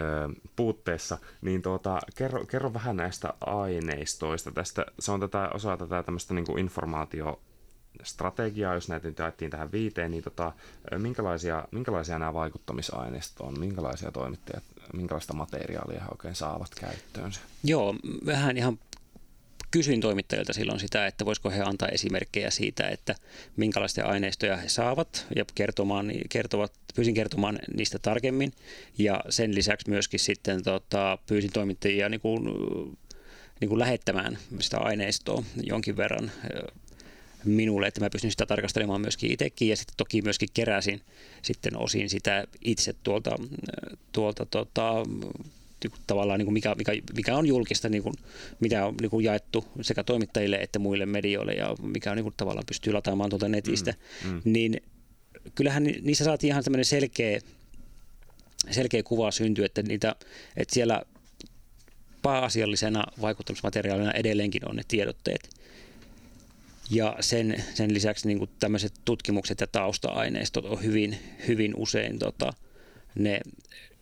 puutteessa, 0.56 1.18
niin 1.42 1.62
tuota, 1.62 2.00
kerro, 2.15 2.46
kerro 2.46 2.74
vähän 2.74 2.98
näistä 2.98 3.34
aineistoista. 3.42 4.52
Tästä, 4.52 4.86
se 5.00 5.12
on 5.12 5.20
tätä, 5.20 5.50
osa 5.54 5.78
tätä 5.78 6.04
tämmöistä 6.04 6.34
niin 6.34 6.46
kuin 6.46 6.60
informaatio 6.60 7.42
strategiaa, 8.04 8.74
jos 8.74 8.89
näitä 8.89 9.08
nyt 9.08 9.20
jaettiin 9.20 9.52
tähän 9.52 9.72
viiteen, 9.72 10.12
niin 10.12 10.24
tota, 10.24 10.52
minkälaisia, 10.98 11.68
minkälaisia 11.72 12.20
nämä 12.20 12.34
vaikuttamisaineistot 12.34 13.48
on, 13.48 13.60
minkälaisia 13.60 14.12
toimittajat, 14.12 14.63
minkälaista 14.93 15.34
materiaalia 15.34 15.99
he 15.99 16.08
oikein 16.12 16.36
saavat 16.36 16.75
käyttöönsä? 16.75 17.39
Joo, 17.63 17.95
vähän 18.25 18.58
ihan 18.58 18.80
kysyin 19.71 20.02
toimittajilta 20.02 20.54
silloin 20.54 20.80
sitä, 20.80 21.08
että 21.08 21.25
voisiko 21.25 21.49
he 21.49 21.62
antaa 21.62 21.88
esimerkkejä 21.88 22.49
siitä, 22.49 22.88
että 22.88 23.15
minkälaisia 23.58 24.06
aineistoja 24.06 24.58
he 24.58 24.69
saavat 24.69 25.25
ja 25.36 25.45
kertomaan, 25.56 26.12
kertovat, 26.30 26.73
pyysin 26.95 27.13
kertomaan 27.13 27.60
niistä 27.78 27.99
tarkemmin 27.99 28.54
ja 28.97 29.23
sen 29.30 29.56
lisäksi 29.56 29.89
myöskin 29.89 30.19
sitten 30.19 30.63
tota, 30.63 31.17
pyysin 31.28 31.52
toimittajia 31.54 32.10
niin 32.10 32.21
kuin, 32.21 32.43
niin 33.62 33.69
kuin 33.69 33.80
lähettämään 33.80 34.38
sitä 34.60 34.78
aineistoa 34.78 35.43
jonkin 35.63 35.97
verran 35.97 36.32
minulle, 37.45 37.88
että 37.88 38.02
mä 38.02 38.10
pystyn 38.10 38.32
sitä 38.32 38.45
tarkastelemaan 38.45 39.02
myöskin 39.02 39.32
itsekin 39.32 39.67
ja 39.67 39.78
sitten 39.78 39.97
toki 39.97 40.21
myöskin 40.21 40.49
keräsin 40.54 41.02
sitten 41.41 41.78
osin 41.78 42.10
sitä 42.10 42.43
itse 42.62 42.95
tuolta, 43.04 43.36
tuolta 44.12 44.45
tota, 44.45 44.93
niin 45.84 45.91
kuin 45.91 46.02
tavallaan 46.08 46.39
niin 46.39 46.45
kuin 46.45 46.54
mikä, 46.54 46.75
mikä, 46.75 46.91
mikä 47.15 47.38
on 47.38 47.45
julkista, 47.45 47.89
niin 47.89 48.04
kuin, 48.04 48.15
mitä 48.60 48.86
on 48.86 48.95
niin 49.02 49.10
kuin 49.10 49.25
jaettu 49.25 49.65
sekä 49.82 50.04
toimittajille 50.04 50.56
että 50.56 50.80
muille 50.80 51.06
medioille 51.06 51.54
ja 51.54 51.75
mikä 51.82 52.12
on 52.12 52.17
niin 52.17 52.23
kuin, 52.23 52.34
tavallaan 52.38 52.65
pystyy 52.67 52.93
lataamaan 52.93 53.30
tuolta 53.30 53.49
netistä, 53.49 53.93
mm, 54.23 54.30
mm. 54.32 54.41
niin 54.43 54.82
kyllähän 55.56 55.84
niissä 55.84 56.23
saatiin 56.23 56.52
ihan 56.52 56.63
tämmöinen 56.63 56.86
selkeä, 56.86 57.39
selkeä 58.71 59.04
kuva 59.04 59.32
syntyä, 59.32 59.65
että, 59.65 59.82
niitä, 59.84 60.15
että 60.58 60.73
siellä 60.73 61.02
pääasiallisena 62.21 63.04
vaikuttamismateriaalina 63.21 64.12
edelleenkin 64.12 64.69
on 64.69 64.75
ne 64.75 64.84
tiedotteet. 64.88 65.59
Ja 66.89 67.15
sen, 67.19 67.63
sen 67.73 67.93
lisäksi 67.93 68.28
niin 68.28 68.38
kuin 68.38 68.49
tämmöiset 68.60 68.93
tutkimukset 69.06 69.62
ja 69.62 69.67
tausta-aineistot 69.67 70.65
on 70.65 70.84
hyvin, 70.84 71.17
hyvin 71.47 71.73
usein 71.75 72.19
tota, 72.19 72.54
ne, 73.15 73.39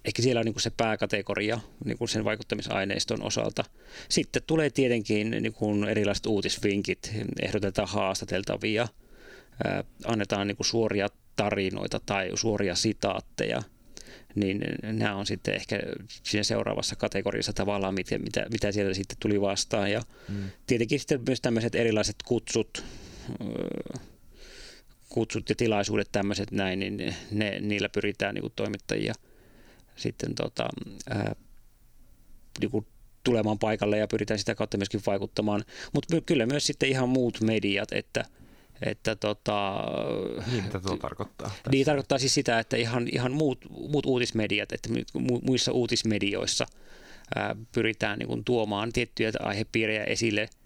ehkä 0.06 0.22
siellä 0.22 0.40
on 0.40 0.46
niin 0.46 0.54
kuin 0.54 0.62
se 0.62 0.72
pääkategoria 0.78 1.60
niin 1.86 1.98
kuin 1.98 2.10
sen 2.10 2.24
vaikuttamisaineiston 2.24 3.24
osalta. 3.24 3.64
Sitten 4.10 4.42
tulee 4.48 4.70
tietenkin 4.70 5.32
niin 5.32 5.54
kuin 5.54 5.84
erilaiset 5.84 6.26
uutisvinkit, 6.26 7.12
ehdotetaan 7.42 7.88
haastateltavia, 7.88 8.88
ää, 9.64 9.84
annetaan 10.06 10.48
niin 10.48 10.58
kuin 10.58 10.68
suoria 10.68 11.08
tarinoita 11.36 12.00
tai 12.06 12.32
suoria 12.36 12.76
sitaatteja– 12.76 13.62
niin 14.40 14.62
nämä 14.82 15.16
on 15.16 15.26
sitten 15.26 15.54
ehkä 15.54 15.80
siinä 16.24 16.44
seuraavassa 16.44 16.96
kategoriassa 16.96 17.54
tavallaan, 17.54 17.94
miten, 17.94 18.22
mitä, 18.22 18.46
mitä 18.52 18.72
sieltä 18.72 18.94
sitten 18.94 19.18
tuli 19.20 19.42
vastaan. 19.42 19.92
Ja 19.92 20.02
mm. 20.30 20.50
tietenkin 20.68 21.00
sitten 21.00 21.22
myös 21.28 21.42
tämmöiset 21.42 21.76
erilaiset 21.76 22.16
kutsut, 22.26 22.84
kutsut 25.10 25.50
ja 25.50 25.56
tilaisuudet 25.56 26.10
tämmöiset 26.12 26.52
näin, 26.52 26.80
niin 26.80 27.16
ne, 27.32 27.60
niillä 27.60 27.90
pyritään 27.90 28.36
niin 28.36 28.42
kuin 28.42 28.54
toimittajia 28.56 29.14
sitten 29.96 30.36
tota, 30.36 30.68
ää, 31.10 31.36
niin 32.60 32.72
kuin 32.72 32.88
tulemaan 33.24 33.60
paikalle 33.60 33.98
ja 33.98 34.08
pyritään 34.08 34.40
sitä 34.40 34.56
kautta 34.56 34.78
myöskin 34.78 35.02
vaikuttamaan. 35.06 35.64
Mutta 35.94 36.22
kyllä 36.22 36.46
myös 36.46 36.68
sitten 36.68 36.90
ihan 36.90 37.10
muut 37.10 37.42
mediat, 37.42 37.92
että– 37.92 38.26
että 38.82 39.16
tota, 39.16 39.84
niin, 40.52 40.64
mitä 40.64 40.80
tuo 40.80 40.98
tarkoittaa? 40.98 41.48
Tässä? 41.48 41.70
Niin, 41.72 41.86
tarkoittaa 41.86 42.20
siis 42.20 42.34
sitä, 42.34 42.60
että 42.60 42.78
ihan, 42.78 43.08
ihan 43.12 43.32
muut, 43.32 43.66
muut 43.90 44.06
uutismediat, 44.06 44.72
että 44.72 44.90
muissa 45.44 45.72
uutismedioissa 45.72 46.66
ää, 47.36 47.56
pyritään 47.72 48.20
niin 48.20 48.28
kuin, 48.28 48.44
tuomaan 48.44 48.94
tiettyjä 48.94 49.32
aihepiirejä 49.40 50.04
esille– 50.04 50.50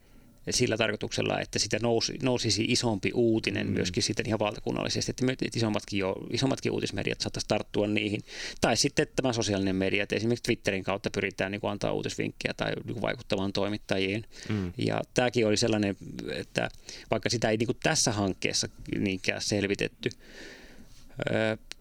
sillä 0.50 0.78
tarkoituksella, 0.78 1.40
että 1.40 1.60
sitä 1.60 1.80
nousi, 1.82 2.18
nousisi 2.24 2.66
isompi 2.68 3.12
uutinen 3.14 3.68
mm. 3.68 3.74
myöskin 3.74 4.04
sitten 4.04 4.28
ihan 4.28 4.40
valtakunnallisesti, 4.40 5.12
että 5.12 5.46
isommatkin, 5.56 6.00
jo, 6.00 6.16
isommatkin 6.30 6.72
uutismediat 6.72 7.22
saattaisi 7.22 7.48
tarttua 7.48 7.88
niihin. 7.88 8.22
Tai 8.62 8.78
sitten 8.78 9.08
tämä 9.16 9.34
sosiaalinen 9.34 9.76
media, 9.76 10.04
että 10.04 10.16
esimerkiksi 10.16 10.44
Twitterin 10.44 10.84
kautta 10.84 11.10
pyritään 11.10 11.52
niin 11.52 11.62
kuin 11.62 11.72
antaa 11.72 11.92
uutisvinkkejä 11.92 12.54
tai 12.54 12.72
niin 12.76 12.94
kuin 12.94 13.02
vaikuttamaan 13.02 13.54
toimittajiin. 13.54 14.26
Mm. 14.50 14.74
Ja 14.78 15.02
tämäkin 15.14 15.48
oli 15.48 15.58
sellainen, 15.58 15.98
että 16.36 16.70
vaikka 17.12 17.30
sitä 17.30 17.50
ei 17.50 17.58
niin 17.58 17.68
kuin 17.68 17.78
tässä 17.84 18.12
hankkeessa 18.12 18.70
niinkään 18.98 19.42
selvitetty, 19.42 20.10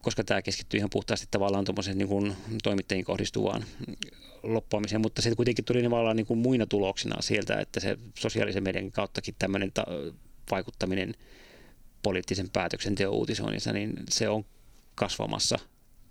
koska 0.02 0.24
tämä 0.24 0.42
keskittyy 0.42 0.78
ihan 0.78 0.90
puhtaasti 0.90 1.26
tavallaan 1.30 1.64
niin 1.94 2.08
kuin 2.08 2.36
toimittajiin 2.62 3.04
kohdistuvaan 3.04 3.64
loppuamiseen, 4.42 5.00
mutta 5.00 5.22
se 5.22 5.34
kuitenkin 5.34 5.64
tuli 5.64 5.82
tavallaan 5.82 6.16
niin 6.16 6.26
kuin 6.26 6.38
muina 6.38 6.66
tuloksina 6.66 7.22
sieltä, 7.22 7.60
että 7.60 7.80
se 7.80 7.98
sosiaalisen 8.18 8.62
median 8.62 8.90
kauttakin 8.90 9.34
tämmöinen 9.38 9.72
ta- 9.72 9.86
vaikuttaminen 10.50 11.14
poliittisen 12.02 12.50
päätöksenteon 12.50 13.14
uutisoinnissa, 13.14 13.72
niin 13.72 13.92
se 14.08 14.28
on 14.28 14.44
kasvamassa 14.94 15.58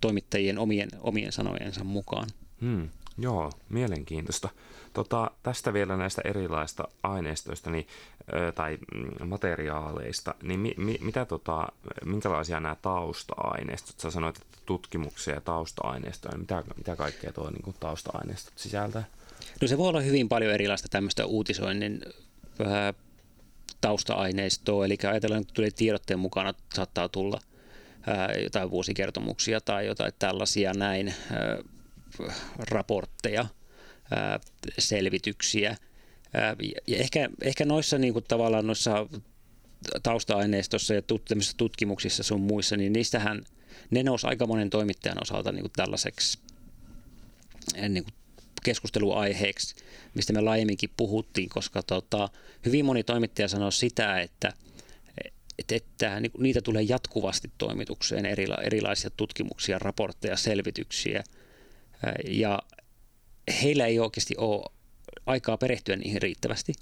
toimittajien 0.00 0.58
omien, 0.58 0.88
omien 1.00 1.32
sanojensa 1.32 1.84
mukaan. 1.84 2.28
Hmm, 2.60 2.88
joo, 3.18 3.52
mielenkiintoista. 3.68 4.48
Tota, 4.92 5.30
tästä 5.42 5.72
vielä 5.72 5.96
näistä 5.96 6.22
erilaista 6.24 6.88
aineistoista 7.02 7.70
niin, 7.70 7.86
tai 8.54 8.78
mm, 8.94 9.28
materiaaleista, 9.28 10.34
niin 10.42 10.60
mi, 10.60 10.74
mi, 10.76 10.98
mitä, 11.00 11.24
tota, 11.24 11.68
minkälaisia 12.04 12.60
nämä 12.60 12.76
tausta-aineistot? 12.82 14.00
Sä 14.00 14.10
sanoit, 14.10 14.36
että 14.36 14.58
tutkimuksia 14.66 15.34
ja 15.34 15.40
tausta-aineistoja, 15.40 16.32
niin 16.32 16.40
mitä, 16.40 16.64
mitä 16.76 16.96
kaikkea 16.96 17.32
tuo 17.32 17.50
niin 17.50 17.74
tausta-aineistot 17.80 18.52
sisältää? 18.56 19.04
No 19.62 19.68
se 19.68 19.78
voi 19.78 19.88
olla 19.88 20.00
hyvin 20.00 20.28
paljon 20.28 20.54
erilaista 20.54 20.88
tämmöistä 20.90 21.26
uutisoinnin 21.26 22.02
äh, 22.60 22.94
tausta-aineistoa, 23.80 24.84
eli 24.84 24.96
ajatellaan, 25.10 25.42
että 25.42 25.54
tulee 25.54 25.70
tiedotteen 25.70 26.18
mukana, 26.18 26.54
saattaa 26.74 27.08
tulla 27.08 27.40
äh, 28.08 28.42
jotain 28.42 28.70
vuosikertomuksia 28.70 29.60
tai 29.60 29.86
jotain 29.86 30.12
tällaisia 30.18 30.72
näin, 30.74 31.08
äh, 31.08 32.34
raportteja– 32.70 33.46
selvityksiä. 34.78 35.76
Ja 36.86 36.96
ehkä, 36.98 37.28
ehkä 37.42 37.64
noissa 37.64 37.98
niin 37.98 38.12
kuin 38.12 38.24
tavallaan 38.28 38.66
noissa 38.66 39.06
tausta-aineistossa 40.02 40.94
ja 40.94 41.02
tutkimuksissa 41.56 42.22
sun 42.22 42.40
muissa, 42.40 42.76
niin 42.76 42.92
niistähän 42.92 43.42
ne 43.90 44.02
nousi 44.02 44.26
aika 44.26 44.46
monen 44.46 44.70
toimittajan 44.70 45.22
osalta 45.22 45.52
niin 45.52 45.62
kuin 45.62 45.72
tällaiseksi 45.76 46.38
niin 47.88 48.04
kuin 48.04 48.14
keskusteluaiheeksi, 48.64 49.74
mistä 50.14 50.32
me 50.32 50.40
laajemminkin 50.40 50.90
puhuttiin, 50.96 51.48
koska 51.48 51.82
tota, 51.82 52.28
hyvin 52.66 52.84
moni 52.84 53.04
toimittaja 53.04 53.48
sanoi 53.48 53.72
sitä, 53.72 54.20
että, 54.20 54.52
että, 55.58 55.74
että 55.74 56.20
niin 56.20 56.32
niitä 56.38 56.60
tulee 56.62 56.82
jatkuvasti 56.82 57.50
toimitukseen, 57.58 58.26
erilaisia 58.62 59.10
tutkimuksia, 59.16 59.78
raportteja, 59.78 60.36
selvityksiä. 60.36 61.24
Ja 62.28 62.58
heillä 63.62 63.86
ei 63.86 63.98
oikeasti 63.98 64.34
ole 64.38 64.72
aikaa 65.26 65.56
perehtyä 65.56 65.96
niihin 65.96 66.22
riittävästi. 66.22 66.72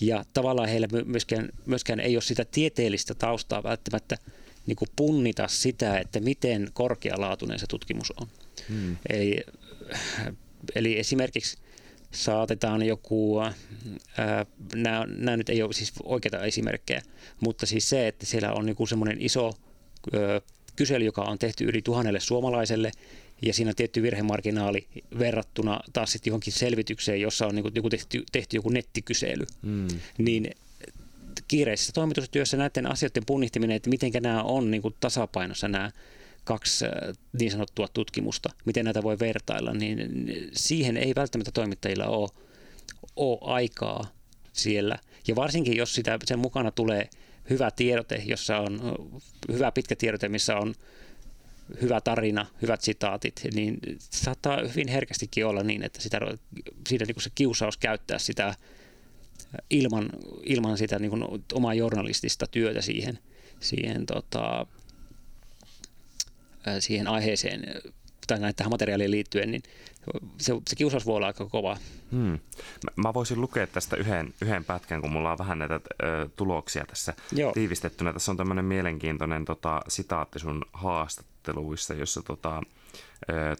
Ja 0.00 0.24
tavallaan 0.34 0.68
heillä 0.68 0.88
myöskään, 1.04 1.48
myöskään 1.66 2.00
ei 2.00 2.16
ole 2.16 2.22
sitä 2.22 2.44
tieteellistä 2.44 3.14
taustaa 3.14 3.62
välttämättä 3.62 4.16
niin 4.66 4.76
kuin 4.76 4.88
punnita 4.96 5.48
sitä, 5.48 5.98
että 5.98 6.20
miten 6.20 6.70
korkealaatuinen 6.72 7.58
se 7.58 7.66
tutkimus 7.66 8.12
on. 8.20 8.28
Hmm. 8.68 8.96
Eli, 9.08 9.40
eli 10.74 10.98
esimerkiksi 10.98 11.58
saatetaan 12.10 12.82
joku, 12.82 13.36
nämä, 14.74 15.06
nämä 15.06 15.36
nyt 15.36 15.48
ei 15.48 15.62
ole 15.62 15.72
siis 15.72 15.92
oikeita 16.02 16.44
esimerkkejä, 16.44 17.02
mutta 17.40 17.66
siis 17.66 17.88
se, 17.88 18.08
että 18.08 18.26
siellä 18.26 18.52
on 18.52 18.66
niin 18.66 18.88
semmoinen 18.88 19.16
iso 19.20 19.52
ää, 20.12 20.40
kysely, 20.76 21.04
joka 21.04 21.22
on 21.22 21.38
tehty 21.38 21.64
yli 21.64 21.82
tuhannelle 21.82 22.20
suomalaiselle, 22.20 22.90
ja 23.42 23.54
siinä 23.54 23.68
on 23.68 23.74
tietty 23.74 24.02
virhemarginaali 24.02 24.88
verrattuna 25.18 25.80
taas 25.92 26.12
sitten 26.12 26.30
johonkin 26.30 26.52
selvitykseen, 26.52 27.20
jossa 27.20 27.46
on 27.46 27.54
niin 27.54 27.62
kuin 27.62 27.90
tehty, 27.90 28.24
tehty 28.32 28.56
joku 28.56 28.68
nettikysely, 28.68 29.46
mm. 29.62 29.88
niin 30.18 30.50
kiireisessä 31.48 31.92
toimitustyössä 31.92 32.56
näiden 32.56 32.86
asioiden 32.86 33.26
punnihtiminen, 33.26 33.76
että 33.76 33.90
miten 33.90 34.12
nämä 34.20 34.42
on 34.42 34.70
niin 34.70 34.82
kuin 34.82 34.94
tasapainossa 35.00 35.68
nämä 35.68 35.90
kaksi 36.44 36.84
niin 37.38 37.50
sanottua 37.50 37.88
tutkimusta, 37.94 38.48
miten 38.64 38.84
näitä 38.84 39.02
voi 39.02 39.18
vertailla, 39.18 39.72
niin 39.72 39.98
siihen 40.52 40.96
ei 40.96 41.12
välttämättä 41.16 41.52
toimittajilla 41.52 42.06
ole, 42.06 42.28
ole 43.16 43.38
aikaa 43.40 44.12
siellä. 44.52 44.98
Ja 45.28 45.36
varsinkin, 45.36 45.76
jos 45.76 45.94
sitä, 45.94 46.18
sen 46.24 46.38
mukana 46.38 46.70
tulee 46.70 47.10
hyvä 47.50 47.70
tiedote, 47.70 48.22
jossa 48.26 48.58
on 48.58 48.96
hyvä 49.52 49.72
pitkä 49.72 49.96
tiedote, 49.96 50.28
missä 50.28 50.56
on 50.56 50.74
hyvä 51.82 52.00
tarina, 52.00 52.46
hyvät 52.62 52.80
sitaatit, 52.80 53.40
niin 53.54 53.78
saattaa 53.98 54.58
hyvin 54.68 54.88
herkästikin 54.88 55.46
olla 55.46 55.62
niin, 55.62 55.82
että 55.82 56.02
sitä, 56.02 56.20
siitä 56.88 57.04
niin 57.04 57.14
kuin 57.14 57.22
se 57.22 57.30
kiusaus 57.34 57.76
käyttää 57.76 58.18
sitä 58.18 58.54
ilman, 59.70 60.10
ilman 60.42 60.78
sitä 60.78 60.98
niin 60.98 61.10
kuin 61.10 61.24
omaa 61.52 61.74
journalistista 61.74 62.46
työtä 62.46 62.80
siihen, 62.80 63.18
siihen, 63.60 64.06
tota, 64.06 64.66
siihen 66.80 67.08
aiheeseen 67.08 67.62
tai 68.26 68.40
näin 68.40 68.54
tähän 68.54 68.70
materiaaliin 68.70 69.10
liittyen, 69.10 69.50
niin 69.50 69.62
se, 70.38 70.52
se 70.68 70.76
kiusaus 70.76 71.06
voi 71.06 71.16
olla 71.16 71.26
aika 71.26 71.46
kova. 71.46 71.76
Hmm. 72.12 72.38
Mä 72.96 73.14
voisin 73.14 73.40
lukea 73.40 73.66
tästä 73.66 73.96
yhden, 73.96 74.34
yhden 74.42 74.64
pätkän, 74.64 75.00
kun 75.00 75.12
mulla 75.12 75.32
on 75.32 75.38
vähän 75.38 75.58
näitä 75.58 75.74
ö, 75.74 76.28
tuloksia 76.36 76.84
tässä 76.86 77.14
Joo. 77.32 77.52
tiivistettynä. 77.52 78.12
Tässä 78.12 78.30
on 78.30 78.36
tämmöinen 78.36 78.64
mielenkiintoinen 78.64 79.44
tota, 79.44 79.82
sitaatti 79.88 80.38
sun 80.38 80.64
haastatteluissa, 81.48 81.94
jossa 81.94 82.22
tota, 82.22 82.62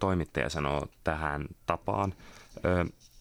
toimittaja 0.01 0.51
sanoo 0.51 0.87
tähän 1.05 1.47
tapaan. 1.67 2.15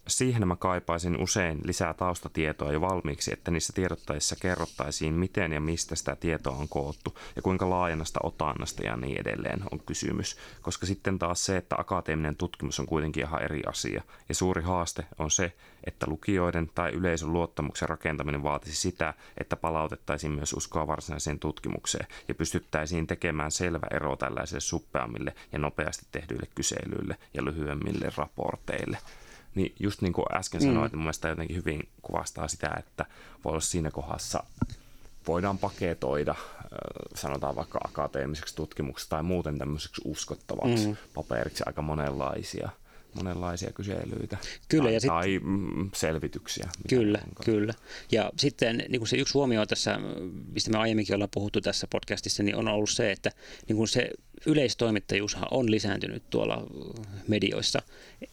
Siihen 0.08 0.48
mä 0.48 0.56
kaipaisin 0.56 1.22
usein 1.22 1.60
lisää 1.64 1.94
taustatietoa 1.94 2.72
jo 2.72 2.82
valmiiksi, 2.82 3.34
että 3.34 3.52
niissä 3.52 3.74
tiedottajissa 3.74 4.36
kerrottaisiin, 4.42 5.14
miten 5.14 5.52
ja 5.52 5.62
mistä 5.62 5.96
sitä 5.96 6.16
tietoa 6.16 6.56
on 6.56 6.70
koottu 6.70 7.18
ja 7.36 7.42
kuinka 7.42 7.70
laajennasta 7.70 8.20
otannasta 8.24 8.84
ja 8.84 8.98
niin 8.98 9.22
edelleen 9.22 9.64
on 9.72 9.80
kysymys. 9.80 10.38
Koska 10.62 10.86
sitten 10.86 11.20
taas 11.20 11.46
se, 11.46 11.58
että 11.58 11.76
akateeminen 11.80 12.36
tutkimus 12.36 12.80
on 12.80 12.86
kuitenkin 12.86 13.24
ihan 13.24 13.44
eri 13.44 13.62
asia. 13.68 14.02
Ja 14.30 14.36
suuri 14.36 14.62
haaste 14.62 15.06
on 15.20 15.32
se, 15.32 15.54
että 15.84 16.06
lukijoiden 16.10 16.70
tai 16.76 16.92
yleisön 16.92 17.34
luottamuksen 17.34 17.90
rakentaminen 17.90 18.44
vaatisi 18.44 18.76
sitä, 18.76 19.14
että 19.38 19.56
palautettaisiin 19.56 20.34
myös 20.34 20.54
uskoa 20.54 20.88
varsinaiseen 20.88 21.40
tutkimukseen 21.40 22.08
ja 22.28 22.36
pystyttäisiin 22.36 23.08
tekemään 23.08 23.52
selvä 23.52 23.88
ero 23.92 24.16
tällaisille 24.16 24.60
suppeammille 24.62 25.36
ja 25.52 25.60
nopeasti 25.60 26.06
tehdyille 26.12 26.48
kyselyille 26.56 27.18
ja 27.34 27.46
lyhyemmille 27.46 28.12
raporteille. 28.18 28.98
Niin 29.56 29.76
just 29.80 30.02
niin 30.02 30.14
kuin 30.14 30.26
äsken 30.34 30.62
sanoin, 30.62 30.80
mm. 30.80 30.86
että 30.86 30.98
mun 30.98 31.04
mielestä 31.04 31.28
jotenkin 31.28 31.58
hyvin 31.58 31.90
kuvastaa 32.02 32.48
sitä, 32.48 32.72
että 32.80 33.06
voi 33.46 33.50
olla 33.50 33.62
siinä 33.62 33.92
kohdassa 33.92 34.44
voidaan 35.28 35.58
paketoida, 35.58 36.36
sanotaan 37.16 37.56
vaikka 37.56 37.80
akateemiseksi 37.84 38.56
tutkimukseksi 38.56 39.10
tai 39.10 39.24
muuten 39.24 39.58
tämmöiseksi 39.58 40.02
uskottavaksi 40.06 40.88
mm. 40.88 40.96
paperiksi 41.14 41.64
aika 41.66 41.82
monenlaisia– 41.82 42.70
monenlaisia 43.18 43.72
kyselyitä 43.72 44.38
kyllä, 44.70 44.84
tai, 44.84 44.94
ja 44.94 45.00
sit, 45.00 45.08
tai 45.08 45.40
mm, 45.44 45.90
selvityksiä. 45.94 46.70
Kyllä, 46.90 47.20
kyllä. 47.46 47.74
Ja 48.12 48.32
sitten 48.38 48.78
niin 48.78 49.00
kuin 49.00 49.08
se 49.08 49.18
yksi 49.18 49.34
huomio 49.34 49.66
tässä, 49.66 50.00
mistä 50.54 50.72
me 50.72 50.78
aiemminkin 50.78 51.16
ollaan 51.16 51.30
puhuttu 51.34 51.62
tässä 51.62 51.88
podcastissa, 51.90 52.44
niin 52.44 52.56
on 52.56 52.68
ollut 52.68 52.90
se, 52.90 53.12
että 53.12 53.32
niin 53.68 53.78
kuin 53.78 53.88
se 53.88 54.10
yleistoimittajuushan 54.46 55.48
on 55.52 55.72
lisääntynyt 55.72 56.24
tuolla 56.30 56.68
medioissa. 57.28 57.82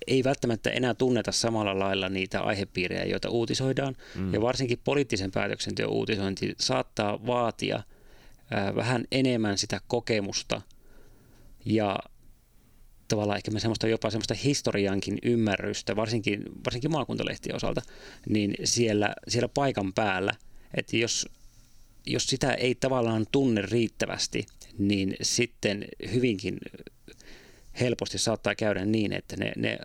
Ei 0.06 0.24
välttämättä 0.24 0.70
enää 0.70 0.94
tunneta 0.94 1.32
samalla 1.32 1.78
lailla 1.78 2.08
niitä 2.08 2.40
aihepiirejä, 2.40 3.04
joita 3.04 3.30
uutisoidaan. 3.30 3.96
Mm. 4.14 4.34
Ja 4.34 4.40
varsinkin 4.40 4.80
poliittisen 4.84 5.30
päätöksenteon 5.30 5.92
uutisointi 5.92 6.54
saattaa 6.60 7.26
vaatia 7.26 7.82
vähän 8.74 9.04
enemmän 9.12 9.58
sitä 9.58 9.80
kokemusta 9.88 10.62
ja 11.64 11.98
tavallaan 13.08 13.36
ehkä 13.36 13.58
semmoista, 13.58 13.88
jopa 13.88 14.10
semmoista 14.10 14.34
historiankin 14.34 15.18
ymmärrystä, 15.22 15.96
varsinkin, 15.96 16.42
varsinkin 16.64 16.92
maakuntalehtien 16.92 17.56
osalta, 17.56 17.82
niin 18.28 18.54
siellä, 18.64 19.14
siellä 19.28 19.48
paikan 19.48 19.92
päällä, 19.92 20.32
että 20.74 20.96
jos, 20.96 21.28
jos 22.06 22.26
sitä 22.26 22.54
ei 22.54 22.74
tavallaan 22.74 23.26
tunne 23.32 23.62
riittävästi, 23.62 24.46
niin 24.78 25.16
sitten 25.22 25.84
hyvinkin 26.12 26.58
helposti 27.80 28.18
saattaa 28.18 28.54
käydä 28.54 28.84
niin, 28.84 29.12
että 29.12 29.36
ne, 29.36 29.52
ne, 29.56 29.78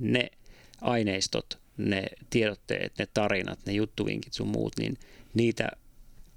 ne 0.00 0.30
aineistot, 0.80 1.58
ne 1.76 2.06
tiedotteet, 2.30 2.98
ne 2.98 3.06
tarinat, 3.14 3.58
ne 3.66 3.72
juttuvinkit 3.72 4.32
sun 4.32 4.48
muut, 4.48 4.72
niin 4.78 4.98
niitä 5.34 5.68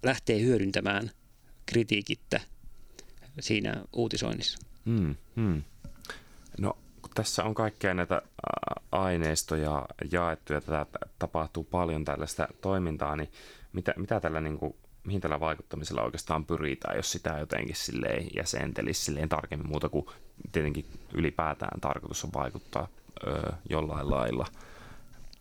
lähtee 0.04 0.42
hyödyntämään 0.42 1.12
kritiikittä 1.66 2.42
siinä 3.40 3.84
uutisoinnissa. 3.94 4.58
Hmm, 4.86 5.16
hmm. 5.36 5.64
No, 6.60 6.78
tässä 7.16 7.44
on 7.44 7.56
kaikkea 7.56 7.94
näitä 7.94 8.22
aineistoja 8.92 9.86
jaettu 10.12 10.54
ja 10.54 10.62
tätä 10.62 10.86
tapahtuu 11.20 11.64
paljon 11.64 12.06
tällaista 12.06 12.48
toimintaa, 12.62 13.16
niin 13.16 13.32
mitä, 13.74 13.94
mitä 13.98 14.20
tällä 14.20 14.42
niin 14.42 14.58
kuin, 14.58 14.76
mihin 15.10 15.22
tällä 15.22 15.40
vaikuttamisella 15.40 16.04
oikeastaan 16.04 16.46
pyritään, 16.46 16.96
jos 16.96 17.12
sitä 17.12 17.38
jotenkin 17.40 17.76
silleen 17.76 18.28
jäsentelisi 18.36 19.02
silleen 19.02 19.30
tarkemmin 19.30 19.68
muuta 19.68 19.90
kuin 19.90 20.06
tietenkin 20.52 20.86
ylipäätään 21.14 21.82
tarkoitus 21.82 22.24
on 22.24 22.34
vaikuttaa 22.34 22.88
ö, 23.28 23.54
jollain 23.70 24.10
lailla 24.10 24.48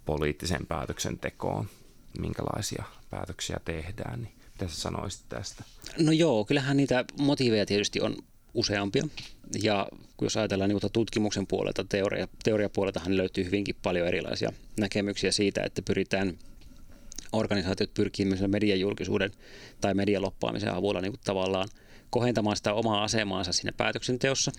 poliittiseen 0.05 0.67
päätöksentekoon, 0.67 1.69
minkälaisia 2.19 2.85
päätöksiä 3.11 3.61
tehdään, 3.65 4.23
niin 4.23 4.35
mitä 4.53 4.69
sä 4.69 4.81
sanoisit 4.81 5.25
tästä? 5.29 5.65
No 5.99 6.13
joo, 6.13 6.45
kyllähän 6.45 6.77
niitä 6.77 7.05
motiiveja 7.19 7.67
tietysti 7.67 8.01
on 8.01 8.17
useampia. 8.55 9.09
Ja 9.63 9.89
jos 10.23 10.37
ajatellaan 10.37 10.71
niin 10.71 10.93
tutkimuksen 10.93 11.47
puolelta, 11.47 11.85
teoria, 11.85 12.29
teoriapuoleltahan 12.45 13.17
löytyy 13.17 13.45
hyvinkin 13.45 13.77
paljon 13.83 14.09
erilaisia 14.09 14.53
näkemyksiä 14.81 15.33
siitä, 15.33 15.63
että 15.63 15.83
pyritään 15.83 16.39
organisaatiot 17.33 17.95
pyrkii 17.95 18.27
myös 18.27 18.41
mediajulkisuuden 18.41 19.31
tai 19.81 19.95
medialoppaamisen 19.95 20.75
avulla 20.75 21.01
niin 21.01 21.15
tavallaan 21.25 21.69
kohentamaan 22.11 22.57
sitä 22.57 22.73
omaa 22.73 23.05
asemaansa 23.05 23.53
siinä 23.53 23.73
päätöksenteossa. 23.77 24.53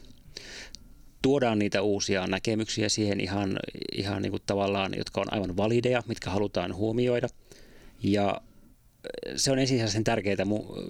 Tuodaan 1.21 1.59
niitä 1.59 1.81
uusia 1.81 2.27
näkemyksiä 2.27 2.89
siihen 2.89 3.19
ihan, 3.19 3.59
ihan 3.95 4.21
niin 4.21 4.31
kuin 4.31 4.43
tavallaan, 4.45 4.93
jotka 4.97 5.21
on 5.21 5.33
aivan 5.33 5.57
valideja, 5.57 6.03
mitkä 6.07 6.29
halutaan 6.29 6.75
huomioida. 6.75 7.27
Ja 8.03 8.41
se 9.35 9.51
on 9.51 9.59
ensisijaisen 9.59 10.03
tärkeää 10.03 10.45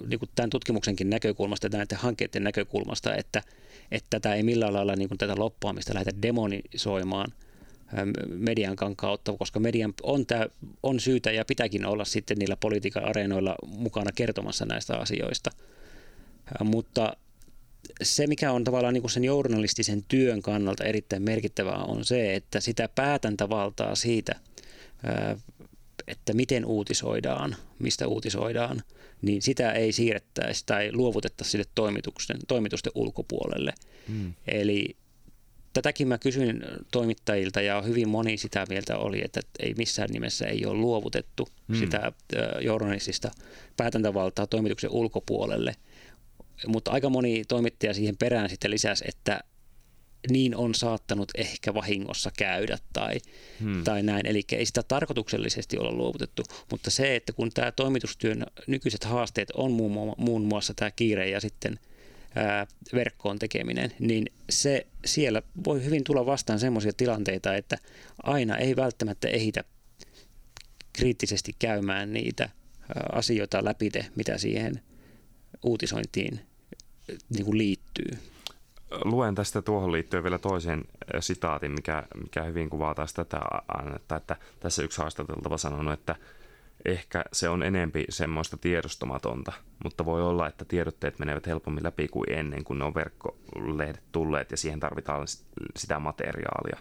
niin 0.06 0.18
kuin 0.18 0.30
tämän 0.34 0.50
tutkimuksenkin 0.50 1.10
näkökulmasta 1.10 1.66
ja 1.66 1.70
näiden 1.70 1.98
hankkeiden 1.98 2.44
näkökulmasta, 2.44 3.14
että, 3.14 3.42
että 3.90 4.06
tätä 4.10 4.34
ei 4.34 4.42
millään 4.42 4.72
lailla 4.72 4.96
niin 4.96 5.08
kuin 5.08 5.18
tätä 5.18 5.34
loppuamista 5.36 5.94
lähdetä 5.94 6.22
demonisoimaan 6.22 7.32
median 8.28 8.76
kautta, 8.96 9.32
koska 9.38 9.60
median 9.60 9.94
on, 10.02 10.26
tämä, 10.26 10.46
on 10.82 11.00
syytä 11.00 11.30
ja 11.30 11.44
pitääkin 11.44 11.86
olla 11.86 12.04
sitten 12.04 12.38
niillä 12.38 12.56
politiikan 12.56 13.04
areenoilla 13.04 13.54
mukana 13.66 14.10
kertomassa 14.14 14.66
näistä 14.66 14.96
asioista. 14.96 15.50
Mutta 16.64 17.16
se, 18.02 18.26
mikä 18.26 18.52
on 18.52 18.64
tavallaan 18.64 18.94
niin 18.94 19.02
kuin 19.02 19.10
sen 19.10 19.24
journalistisen 19.24 20.04
työn 20.08 20.42
kannalta 20.42 20.84
erittäin 20.84 21.22
merkittävää, 21.22 21.78
on 21.78 22.04
se, 22.04 22.34
että 22.34 22.60
sitä 22.60 22.88
päätäntävaltaa 22.94 23.94
siitä 23.94 24.34
että 26.08 26.34
miten 26.34 26.64
uutisoidaan, 26.64 27.56
mistä 27.78 28.06
uutisoidaan, 28.06 28.82
niin 29.22 29.42
sitä 29.42 29.72
ei 29.72 29.92
siirrettäisi 29.92 30.62
tai 30.66 30.92
luovutettaisi 30.92 31.50
sille 31.50 31.64
toimitusten, 31.74 32.36
toimitusten 32.48 32.92
ulkopuolelle. 32.94 33.72
Mm. 34.08 34.32
Eli 34.46 34.96
tätäkin 35.72 36.08
mä 36.08 36.18
kysyin 36.18 36.62
toimittajilta 36.92 37.60
ja 37.60 37.82
hyvin 37.82 38.08
moni 38.08 38.36
sitä 38.36 38.64
mieltä 38.68 38.96
oli, 38.96 39.20
että 39.24 39.40
ei 39.58 39.74
missään 39.74 40.10
nimessä 40.12 40.46
ei 40.46 40.66
ole 40.66 40.78
luovutettu 40.78 41.48
mm. 41.68 41.74
sitä 41.74 42.12
journalistista 42.60 43.30
päätäntävaltaa 43.76 44.46
toimituksen 44.46 44.90
ulkopuolelle. 44.90 45.76
Mutta 46.66 46.90
aika 46.90 47.10
moni 47.10 47.44
toimittaja 47.48 47.94
siihen 47.94 48.16
perään 48.16 48.50
sitten 48.50 48.70
lisäsi, 48.70 49.04
että 49.08 49.40
niin 50.30 50.56
on 50.56 50.74
saattanut 50.74 51.30
ehkä 51.34 51.74
vahingossa 51.74 52.30
käydä 52.38 52.78
tai, 52.92 53.18
hmm. 53.60 53.84
tai 53.84 54.02
näin. 54.02 54.26
Eli 54.26 54.42
ei 54.52 54.66
sitä 54.66 54.82
tarkoituksellisesti 54.82 55.78
olla 55.78 55.92
luovutettu, 55.92 56.42
mutta 56.70 56.90
se, 56.90 57.16
että 57.16 57.32
kun 57.32 57.50
tämä 57.54 57.72
toimitustyön 57.72 58.46
nykyiset 58.66 59.04
haasteet 59.04 59.50
on 59.50 59.72
muun, 60.18 60.44
muassa 60.44 60.74
tämä 60.74 60.90
kiire 60.90 61.28
ja 61.28 61.40
sitten 61.40 61.78
verkkoon 62.92 63.38
tekeminen, 63.38 63.92
niin 63.98 64.26
se 64.50 64.86
siellä 65.04 65.42
voi 65.64 65.84
hyvin 65.84 66.04
tulla 66.04 66.26
vastaan 66.26 66.58
sellaisia 66.58 66.92
tilanteita, 66.96 67.54
että 67.54 67.76
aina 68.22 68.56
ei 68.56 68.76
välttämättä 68.76 69.28
ehitä 69.28 69.64
kriittisesti 70.92 71.52
käymään 71.58 72.12
niitä 72.12 72.48
asioita 73.12 73.64
läpi, 73.64 73.90
mitä 74.16 74.38
siihen 74.38 74.82
uutisointiin 75.62 76.40
niin 77.28 77.44
kuin 77.44 77.58
liittyy. 77.58 78.18
Luen 79.04 79.34
tästä 79.34 79.62
tuohon 79.62 79.92
liittyen 79.92 80.22
vielä 80.22 80.38
toisen 80.38 80.84
sitaatin, 81.20 81.72
mikä, 81.72 82.02
mikä 82.22 82.44
hyvin 82.44 82.70
kuvaa 82.70 82.94
taas 82.94 83.14
tätä 83.14 83.40
että 84.16 84.36
tässä 84.60 84.82
yksi 84.82 84.98
haastateltava 84.98 85.58
sanonut, 85.58 85.92
että 85.92 86.16
ehkä 86.84 87.24
se 87.32 87.48
on 87.48 87.62
enempi 87.62 88.04
semmoista 88.08 88.56
tiedostamatonta, 88.56 89.52
mutta 89.84 90.04
voi 90.04 90.22
olla, 90.22 90.48
että 90.48 90.64
tiedotteet 90.64 91.18
menevät 91.18 91.46
helpommin 91.46 91.84
läpi 91.84 92.08
kuin 92.08 92.32
ennen, 92.32 92.64
kun 92.64 92.78
ne 92.78 92.84
on 92.84 92.94
verkkolehdet 92.94 94.02
tulleet 94.12 94.50
ja 94.50 94.56
siihen 94.56 94.80
tarvitaan 94.80 95.26
sitä 95.76 95.98
materiaalia. 95.98 96.78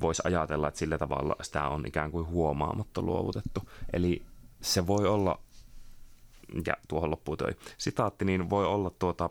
Voisi 0.00 0.22
ajatella, 0.24 0.68
että 0.68 0.78
sillä 0.78 0.98
tavalla 0.98 1.36
sitä 1.42 1.68
on 1.68 1.86
ikään 1.86 2.10
kuin 2.10 2.26
huomaamatta 2.26 3.02
luovutettu. 3.02 3.68
Eli 3.92 4.22
se 4.60 4.86
voi 4.86 5.06
olla, 5.06 5.38
ja 6.66 6.74
tuohon 6.88 7.10
loppuu 7.10 7.36
toi 7.36 7.50
sitaatti, 7.78 8.24
niin 8.24 8.50
voi 8.50 8.66
olla 8.66 8.90
tuota 8.90 9.30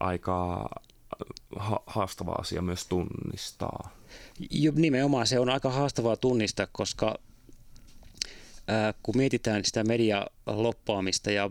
aika 0.00 0.68
ha- 1.56 1.82
haastava 1.86 2.32
asia 2.32 2.62
myös 2.62 2.86
tunnistaa. 2.86 3.90
Jo, 4.50 4.72
nimenomaan 4.74 5.26
se 5.26 5.40
on 5.40 5.50
aika 5.50 5.70
haastavaa 5.70 6.16
tunnistaa, 6.16 6.66
koska 6.72 7.18
kun 9.02 9.16
mietitään 9.16 9.64
sitä 9.64 9.84
medialoppaamista 9.84 11.30
ja 11.30 11.42
ää, 11.42 11.50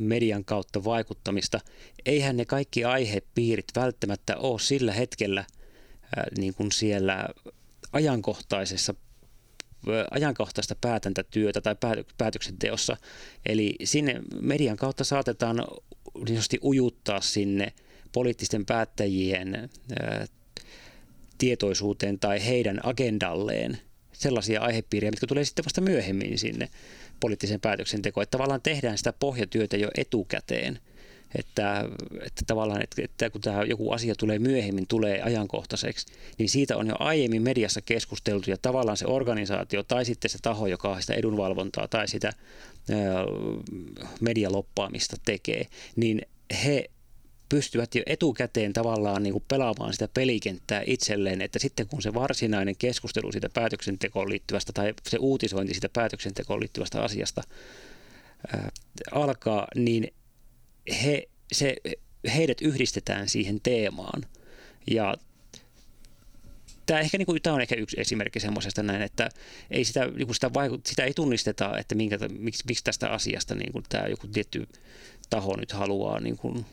median 0.00 0.44
kautta 0.44 0.84
vaikuttamista, 0.84 1.60
eihän 2.06 2.36
ne 2.36 2.44
kaikki 2.44 2.84
aihepiirit 2.84 3.66
välttämättä 3.76 4.36
ole 4.36 4.58
sillä 4.58 4.92
hetkellä 4.92 5.44
niin 6.38 6.54
kuin 6.54 6.72
siellä 6.72 7.28
ajankohtaisessa 7.92 8.94
ajankohtaista 10.10 10.74
päätäntätyötä 10.80 11.60
tai 11.60 11.76
päätöksenteossa. 12.18 12.96
Eli 13.46 13.74
sinne 13.84 14.20
median 14.40 14.76
kautta 14.76 15.04
saatetaan 15.04 15.56
niin 16.28 16.40
ujuttaa 16.64 17.20
sinne 17.20 17.72
poliittisten 18.12 18.66
päättäjien 18.66 19.70
tietoisuuteen 21.38 22.18
tai 22.18 22.46
heidän 22.46 22.80
agendalleen 22.82 23.78
sellaisia 24.18 24.60
aihepiirejä, 24.60 25.10
mitkä 25.10 25.26
tulee 25.26 25.44
sitten 25.44 25.64
vasta 25.64 25.80
myöhemmin 25.80 26.38
sinne 26.38 26.68
poliittiseen 27.20 27.60
päätöksentekoon. 27.60 28.22
Että 28.22 28.38
tavallaan 28.38 28.62
tehdään 28.62 28.98
sitä 28.98 29.12
pohjatyötä 29.12 29.76
jo 29.76 29.88
etukäteen. 29.96 30.78
Että, 31.34 31.84
että 32.26 32.42
tavallaan, 32.46 32.82
että, 32.82 33.02
että 33.02 33.30
kun 33.30 33.40
tämä 33.40 33.62
joku 33.62 33.90
asia 33.90 34.14
tulee 34.14 34.38
myöhemmin, 34.38 34.86
tulee 34.86 35.22
ajankohtaiseksi, 35.22 36.06
niin 36.38 36.48
siitä 36.48 36.76
on 36.76 36.86
jo 36.86 36.94
aiemmin 36.98 37.42
mediassa 37.42 37.80
keskusteltu 37.80 38.50
ja 38.50 38.56
tavallaan 38.62 38.96
se 38.96 39.06
organisaatio 39.06 39.82
tai 39.82 40.04
sitten 40.04 40.30
se 40.30 40.38
taho, 40.42 40.66
joka 40.66 41.00
sitä 41.00 41.14
edunvalvontaa 41.14 41.88
tai 41.88 42.08
sitä 42.08 42.32
medialoppaamista 44.20 45.16
tekee, 45.24 45.66
niin 45.96 46.22
he 46.64 46.90
pystyvät 47.48 47.94
jo 47.94 48.02
etukäteen 48.06 48.72
tavallaan 48.72 49.22
niin 49.22 49.32
kuin 49.32 49.44
pelaamaan 49.48 49.92
sitä 49.92 50.08
pelikenttää 50.14 50.82
itselleen, 50.86 51.42
että 51.42 51.58
sitten 51.58 51.86
kun 51.86 52.02
se 52.02 52.14
varsinainen 52.14 52.76
keskustelu 52.76 53.32
siitä 53.32 53.48
päätöksentekoon 53.48 54.28
liittyvästä 54.28 54.72
tai 54.72 54.94
se 55.08 55.18
uutisointi 55.20 55.74
siitä 55.74 55.88
päätöksentekoon 55.88 56.60
liittyvästä 56.60 57.02
asiasta 57.02 57.42
ää, 58.52 58.70
alkaa, 59.12 59.68
niin 59.74 60.14
he, 61.04 61.28
se, 61.52 61.76
heidät 62.34 62.60
yhdistetään 62.60 63.28
siihen 63.28 63.60
teemaan. 63.60 64.22
Ja 64.90 65.14
tämä, 66.86 67.00
ehkä, 67.00 67.18
niin 67.18 67.26
kuin, 67.26 67.42
tämä 67.42 67.54
on 67.54 67.62
ehkä 67.62 67.74
yksi 67.74 68.00
esimerkki 68.00 68.40
semmoisesta 68.40 68.82
näin, 68.82 69.02
että 69.02 69.28
ei 69.70 69.84
sitä, 69.84 70.06
niin 70.06 70.34
sitä, 70.34 70.54
vaikut, 70.54 70.86
sitä 70.86 71.04
ei 71.04 71.14
tunnisteta, 71.14 71.78
että 71.78 71.94
minkä, 71.94 72.18
miksi, 72.38 72.64
miksi 72.68 72.84
tästä 72.84 73.08
asiasta 73.08 73.54
niin 73.54 73.72
kuin 73.72 73.84
tämä 73.88 74.06
joku 74.06 74.26
tietty 74.26 74.68
taho 75.30 75.56
nyt 75.56 75.72
haluaa 75.72 76.20
niin 76.20 76.36
kuin 76.36 76.66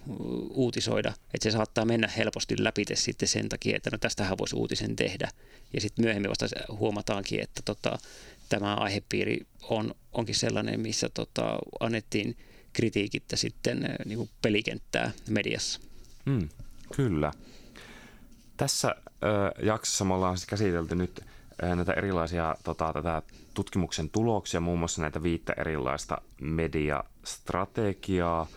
uutisoida, 0.50 1.14
että 1.34 1.44
se 1.44 1.52
saattaa 1.52 1.86
mennä 1.86 2.08
helposti 2.08 2.56
läpi 2.60 2.84
sitten 2.94 3.28
sen 3.28 3.50
takia, 3.50 3.78
että 3.78 3.90
no 3.92 3.98
tästähän 3.98 4.38
voisi 4.38 4.56
uutisen 4.56 4.96
tehdä. 4.96 5.30
Ja 5.74 5.82
sitten 5.82 6.06
myöhemmin 6.06 6.30
vasta 6.30 6.48
huomataankin, 6.70 7.44
että 7.44 7.62
tota, 7.66 7.98
tämä 8.50 8.76
aihepiiri 8.76 9.48
on, 9.70 9.96
onkin 10.12 10.36
sellainen, 10.36 10.80
missä 10.80 11.10
tota, 11.14 11.60
annettiin 11.80 12.38
kritiikittä 12.74 13.36
sitten 13.36 13.96
niin 14.06 14.18
kuin 14.18 14.30
pelikenttää 14.42 15.12
mediassa. 15.30 15.80
Mm, 16.26 16.50
kyllä. 16.96 17.32
Tässä 18.58 18.96
ö, 19.08 19.64
jaksossa 19.64 20.06
me 20.06 20.14
ollaan 20.14 20.38
käsitelty 20.48 20.96
nyt 20.96 21.22
näitä 21.62 21.94
erilaisia 21.94 22.56
tota, 22.64 22.94
tätä 22.94 23.22
tutkimuksen 23.56 24.10
tuloksia, 24.10 24.60
muun 24.60 24.80
muassa 24.80 25.02
näitä 25.02 25.24
viittä 25.24 25.54
erilaista 25.58 26.18
mediastrategiaa 26.42 28.48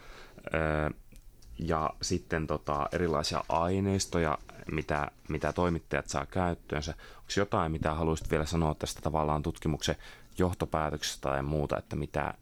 ja 1.59 1.91
sitten 2.03 2.47
tota, 2.47 2.89
erilaisia 2.93 3.45
aineistoja, 3.49 4.39
mitä, 4.73 5.11
mitä 5.29 5.53
toimittajat 5.53 6.09
saa 6.09 6.27
käyttöönsä. 6.27 6.95
Onko 7.17 7.33
jotain, 7.37 7.73
mitä 7.73 7.95
haluaisit 7.95 8.31
vielä 8.31 8.47
sanoa 8.47 8.75
tästä 8.75 9.01
tavallaan 9.01 9.43
tutkimuksen 9.43 9.97
johtopäätöksestä 10.39 11.21
tai 11.21 11.43
muuta, 11.43 11.79
että 11.79 11.97
mitä, 11.97 12.35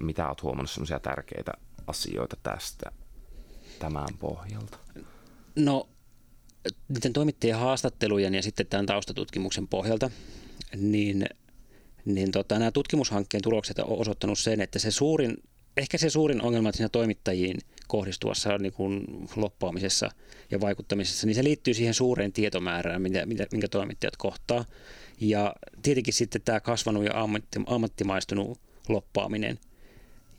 mitä 0.00 0.28
olet 0.28 0.42
huomannut 0.42 0.70
sellaisia 0.70 1.00
tärkeitä 1.00 1.52
asioita 1.86 2.36
tästä 2.42 2.90
tämän 3.78 4.08
pohjalta? 4.18 4.78
No 5.56 5.88
niiden 6.88 7.12
toimittajien 7.12 7.58
haastattelujen 7.58 8.34
ja 8.34 8.42
sitten 8.42 8.66
tämän 8.66 8.86
taustatutkimuksen 8.86 9.68
pohjalta, 9.68 10.10
niin, 10.76 11.26
niin 12.06 12.30
tota, 12.30 12.58
nämä 12.58 12.70
tutkimushankkeen 12.70 13.42
tulokset 13.42 13.78
on 13.78 13.98
osoittanut 13.98 14.38
sen, 14.38 14.60
että 14.60 14.78
se 14.78 14.90
suurin, 14.90 15.36
ehkä 15.76 15.98
se 15.98 16.10
suurin 16.10 16.42
ongelma 16.42 16.72
siinä 16.72 16.88
toimittajiin 16.88 17.58
kohdistuvassa 17.86 18.58
niin 18.58 18.72
kuin 18.72 19.04
loppaamisessa 19.36 20.10
ja 20.50 20.60
vaikuttamisessa, 20.60 21.26
niin 21.26 21.34
se 21.34 21.44
liittyy 21.44 21.74
siihen 21.74 21.94
suureen 21.94 22.32
tietomäärään, 22.32 23.02
minkä, 23.02 23.26
minkä 23.52 23.68
toimittajat 23.68 24.16
kohtaa. 24.16 24.64
Ja 25.20 25.54
tietenkin 25.82 26.14
sitten 26.14 26.42
tämä 26.42 26.60
kasvanut 26.60 27.04
ja 27.04 27.22
ammatti, 27.22 27.60
ammattimaistunut 27.66 28.60
loppaaminen. 28.88 29.58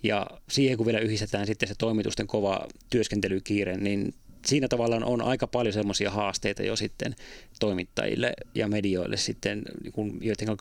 Ja 0.03 0.27
siihen 0.49 0.77
kun 0.77 0.85
vielä 0.85 0.99
yhdistetään 0.99 1.47
sitten 1.47 1.69
se 1.69 1.75
toimitusten 1.77 2.27
kova 2.27 2.67
työskentelykiire, 2.89 3.77
niin 3.77 4.13
siinä 4.47 4.67
tavallaan 4.67 5.03
on 5.03 5.21
aika 5.21 5.47
paljon 5.47 5.73
semmoisia 5.73 6.11
haasteita 6.11 6.63
jo 6.63 6.75
sitten 6.75 7.15
toimittajille 7.59 8.33
ja 8.55 8.67
medioille 8.67 9.17
sitten, 9.17 9.63
niin 9.83 10.17
joiden 10.21 10.57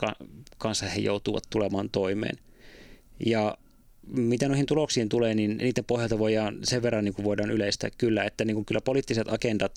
kanssa 0.58 0.86
he 0.86 1.00
joutuvat 1.00 1.44
tulemaan 1.50 1.90
toimeen. 1.90 2.36
Ja 3.26 3.58
mitä 4.06 4.48
noihin 4.48 4.66
tuloksiin 4.66 5.08
tulee, 5.08 5.34
niin 5.34 5.56
niiden 5.56 5.84
pohjalta 5.84 6.18
voidaan 6.18 6.58
sen 6.64 6.82
verran 6.82 7.04
niin 7.04 7.14
kuin 7.14 7.24
voidaan 7.24 7.50
yleistää 7.50 7.90
kyllä, 7.98 8.24
että 8.24 8.44
niin 8.44 8.54
kuin 8.54 8.64
kyllä 8.64 8.80
poliittiset 8.80 9.32
agendat 9.32 9.72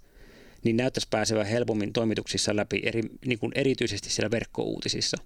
niin 0.64 0.78
näyttäisi 0.78 1.08
pääsevän 1.12 1.46
helpommin 1.46 1.94
toimituksissa 1.94 2.56
läpi, 2.56 2.82
eri, 2.84 3.02
niin 3.26 3.40
kuin 3.40 3.52
erityisesti 3.56 4.10
siellä 4.10 4.32
verkkouutisissa, 4.32 5.18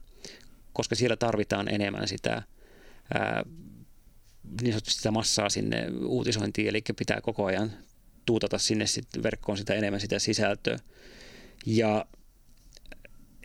koska 0.73 0.95
siellä 0.95 1.15
tarvitaan 1.15 1.67
enemmän 1.67 2.07
sitä 2.07 2.43
ää, 3.13 3.45
niin 4.61 4.75
sitä 4.83 5.11
massaa 5.11 5.49
sinne 5.49 5.87
uutisointiin, 6.05 6.67
eli 6.67 6.81
pitää 6.97 7.21
koko 7.21 7.45
ajan 7.45 7.71
tuutata 8.25 8.57
sinne 8.57 8.87
sit 8.87 9.07
verkkoon 9.23 9.57
sitä 9.57 9.73
enemmän 9.73 10.01
sitä 10.01 10.19
sisältöä. 10.19 10.79
Ja 11.65 12.05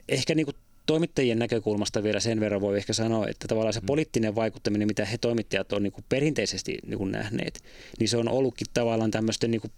ehkä 0.09 0.35
niin 0.35 0.47
kuin 0.47 0.57
toimittajien 0.87 1.39
näkökulmasta 1.39 2.03
vielä 2.03 2.21
sen 2.21 2.41
verran 2.41 2.61
voi 2.61 2.77
ehkä 2.77 2.93
sanoa, 2.93 3.29
että 3.29 3.49
tavallaan 3.49 3.73
se 3.73 3.81
mm. 3.81 3.87
poliittinen 3.87 4.35
vaikuttaminen, 4.35 4.89
mitä 4.89 5.05
he 5.05 5.19
toimittajat 5.19 5.73
on 5.73 5.83
niin 5.83 5.93
kuin 5.93 6.05
perinteisesti 6.09 6.79
niin 6.87 6.99
kuin 6.99 7.13
nähneet, 7.13 7.65
niin 7.99 8.09
se 8.09 8.17
on 8.17 8.29
ollutkin 8.29 8.67
tavallaan 8.75 9.11
tämmöisten 9.11 9.51
niin 9.51 9.61
kuin 9.61 9.73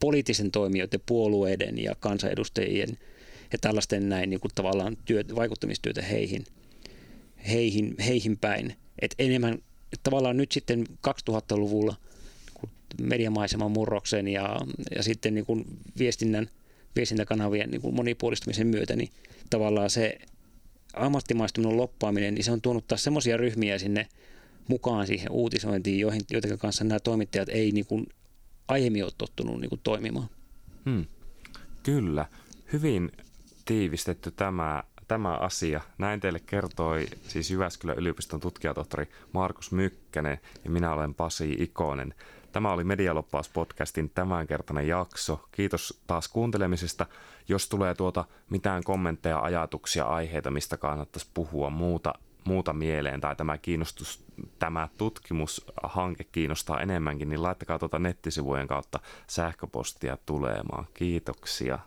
poliittisen 0.00 0.50
toimijoiden, 0.50 1.00
puolueiden 1.06 1.78
ja 1.78 1.94
kansanedustajien 2.00 2.98
ja 3.52 3.58
tällaisten 3.60 4.08
näin 4.08 4.30
niin 4.30 4.40
kuin 4.40 4.52
tavallaan 4.54 4.96
työt, 5.04 5.34
vaikuttamistyötä 5.34 6.02
heihin, 6.02 6.44
heihin, 7.48 7.94
heihin 8.06 8.38
päin. 8.38 8.76
Et 8.98 9.14
enemmän 9.18 9.58
tavallaan 10.02 10.36
nyt 10.36 10.52
sitten 10.52 10.86
2000-luvulla– 11.08 11.94
mediamaiseman 13.00 13.70
murroksen 13.70 14.28
ja, 14.28 14.60
ja 14.96 15.02
sitten 15.02 15.34
niin 15.34 15.46
kuin 15.46 15.64
viestinnän, 15.98 16.48
viestintäkanavien 16.96 17.70
niin 17.70 17.80
kuin 17.80 17.94
monipuolistumisen 17.94 18.66
myötä, 18.66 18.96
niin 18.96 19.10
tavallaan 19.50 19.90
se 19.90 20.18
ammattimaistuminen 20.94 21.76
loppaaminen, 21.76 22.34
niin 22.34 22.44
se 22.44 22.52
on 22.52 22.60
tuonut 22.60 22.86
taas 22.86 23.04
semmoisia 23.04 23.36
ryhmiä 23.36 23.78
sinne 23.78 24.06
mukaan 24.68 25.06
siihen 25.06 25.32
uutisointiin, 25.32 26.00
joihin, 26.00 26.20
joiden 26.30 26.58
kanssa 26.58 26.84
nämä 26.84 27.00
toimittajat 27.00 27.48
ei 27.48 27.72
niin 27.72 27.86
kuin 27.86 28.06
aiemmin 28.68 29.04
ole 29.04 29.12
tottunut 29.18 29.60
niin 29.60 29.68
kuin 29.68 29.80
toimimaan. 29.84 30.28
Hmm. 30.84 31.04
Kyllä. 31.82 32.26
Hyvin 32.72 33.12
tiivistetty 33.64 34.30
tämä, 34.30 34.82
tämä 35.08 35.34
asia. 35.34 35.80
Näin 35.98 36.20
teille 36.20 36.40
kertoi 36.40 37.06
siis 37.28 37.50
Jyväskylän 37.50 37.98
yliopiston 37.98 38.40
tutkijatohtori 38.40 39.08
Markus 39.32 39.72
Mykkänen 39.72 40.38
ja 40.64 40.70
minä 40.70 40.92
olen 40.92 41.14
Pasi 41.14 41.56
Ikonen. 41.58 42.14
Tämä 42.52 42.72
oli 42.72 42.84
Medialoppaus-podcastin 42.84 44.10
tämänkertainen 44.14 44.88
jakso. 44.88 45.48
Kiitos 45.52 46.02
taas 46.06 46.28
kuuntelemisesta. 46.28 47.06
Jos 47.48 47.68
tulee 47.68 47.94
tuota 47.94 48.24
mitään 48.50 48.84
kommentteja, 48.84 49.40
ajatuksia, 49.40 50.04
aiheita, 50.04 50.50
mistä 50.50 50.76
kannattaisi 50.76 51.30
puhua 51.34 51.70
muuta, 51.70 52.14
muuta 52.44 52.72
mieleen 52.72 53.20
tai 53.20 53.36
tämä, 53.36 53.58
kiinnostus, 53.58 54.24
tämä 54.58 54.88
tutkimushanke 54.98 56.24
kiinnostaa 56.24 56.80
enemmänkin, 56.80 57.28
niin 57.28 57.42
laittakaa 57.42 57.78
tuota 57.78 57.98
nettisivujen 57.98 58.66
kautta 58.66 59.00
sähköpostia 59.26 60.18
tulemaan. 60.26 60.86
Kiitoksia. 60.94 61.78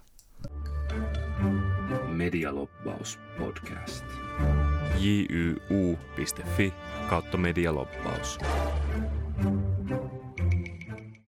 Medialoppaus 2.07 3.19
podcast. 3.39 4.05
jyu.fi 4.99 6.73
kautta 7.09 7.37
medialoppaus. 7.37 8.39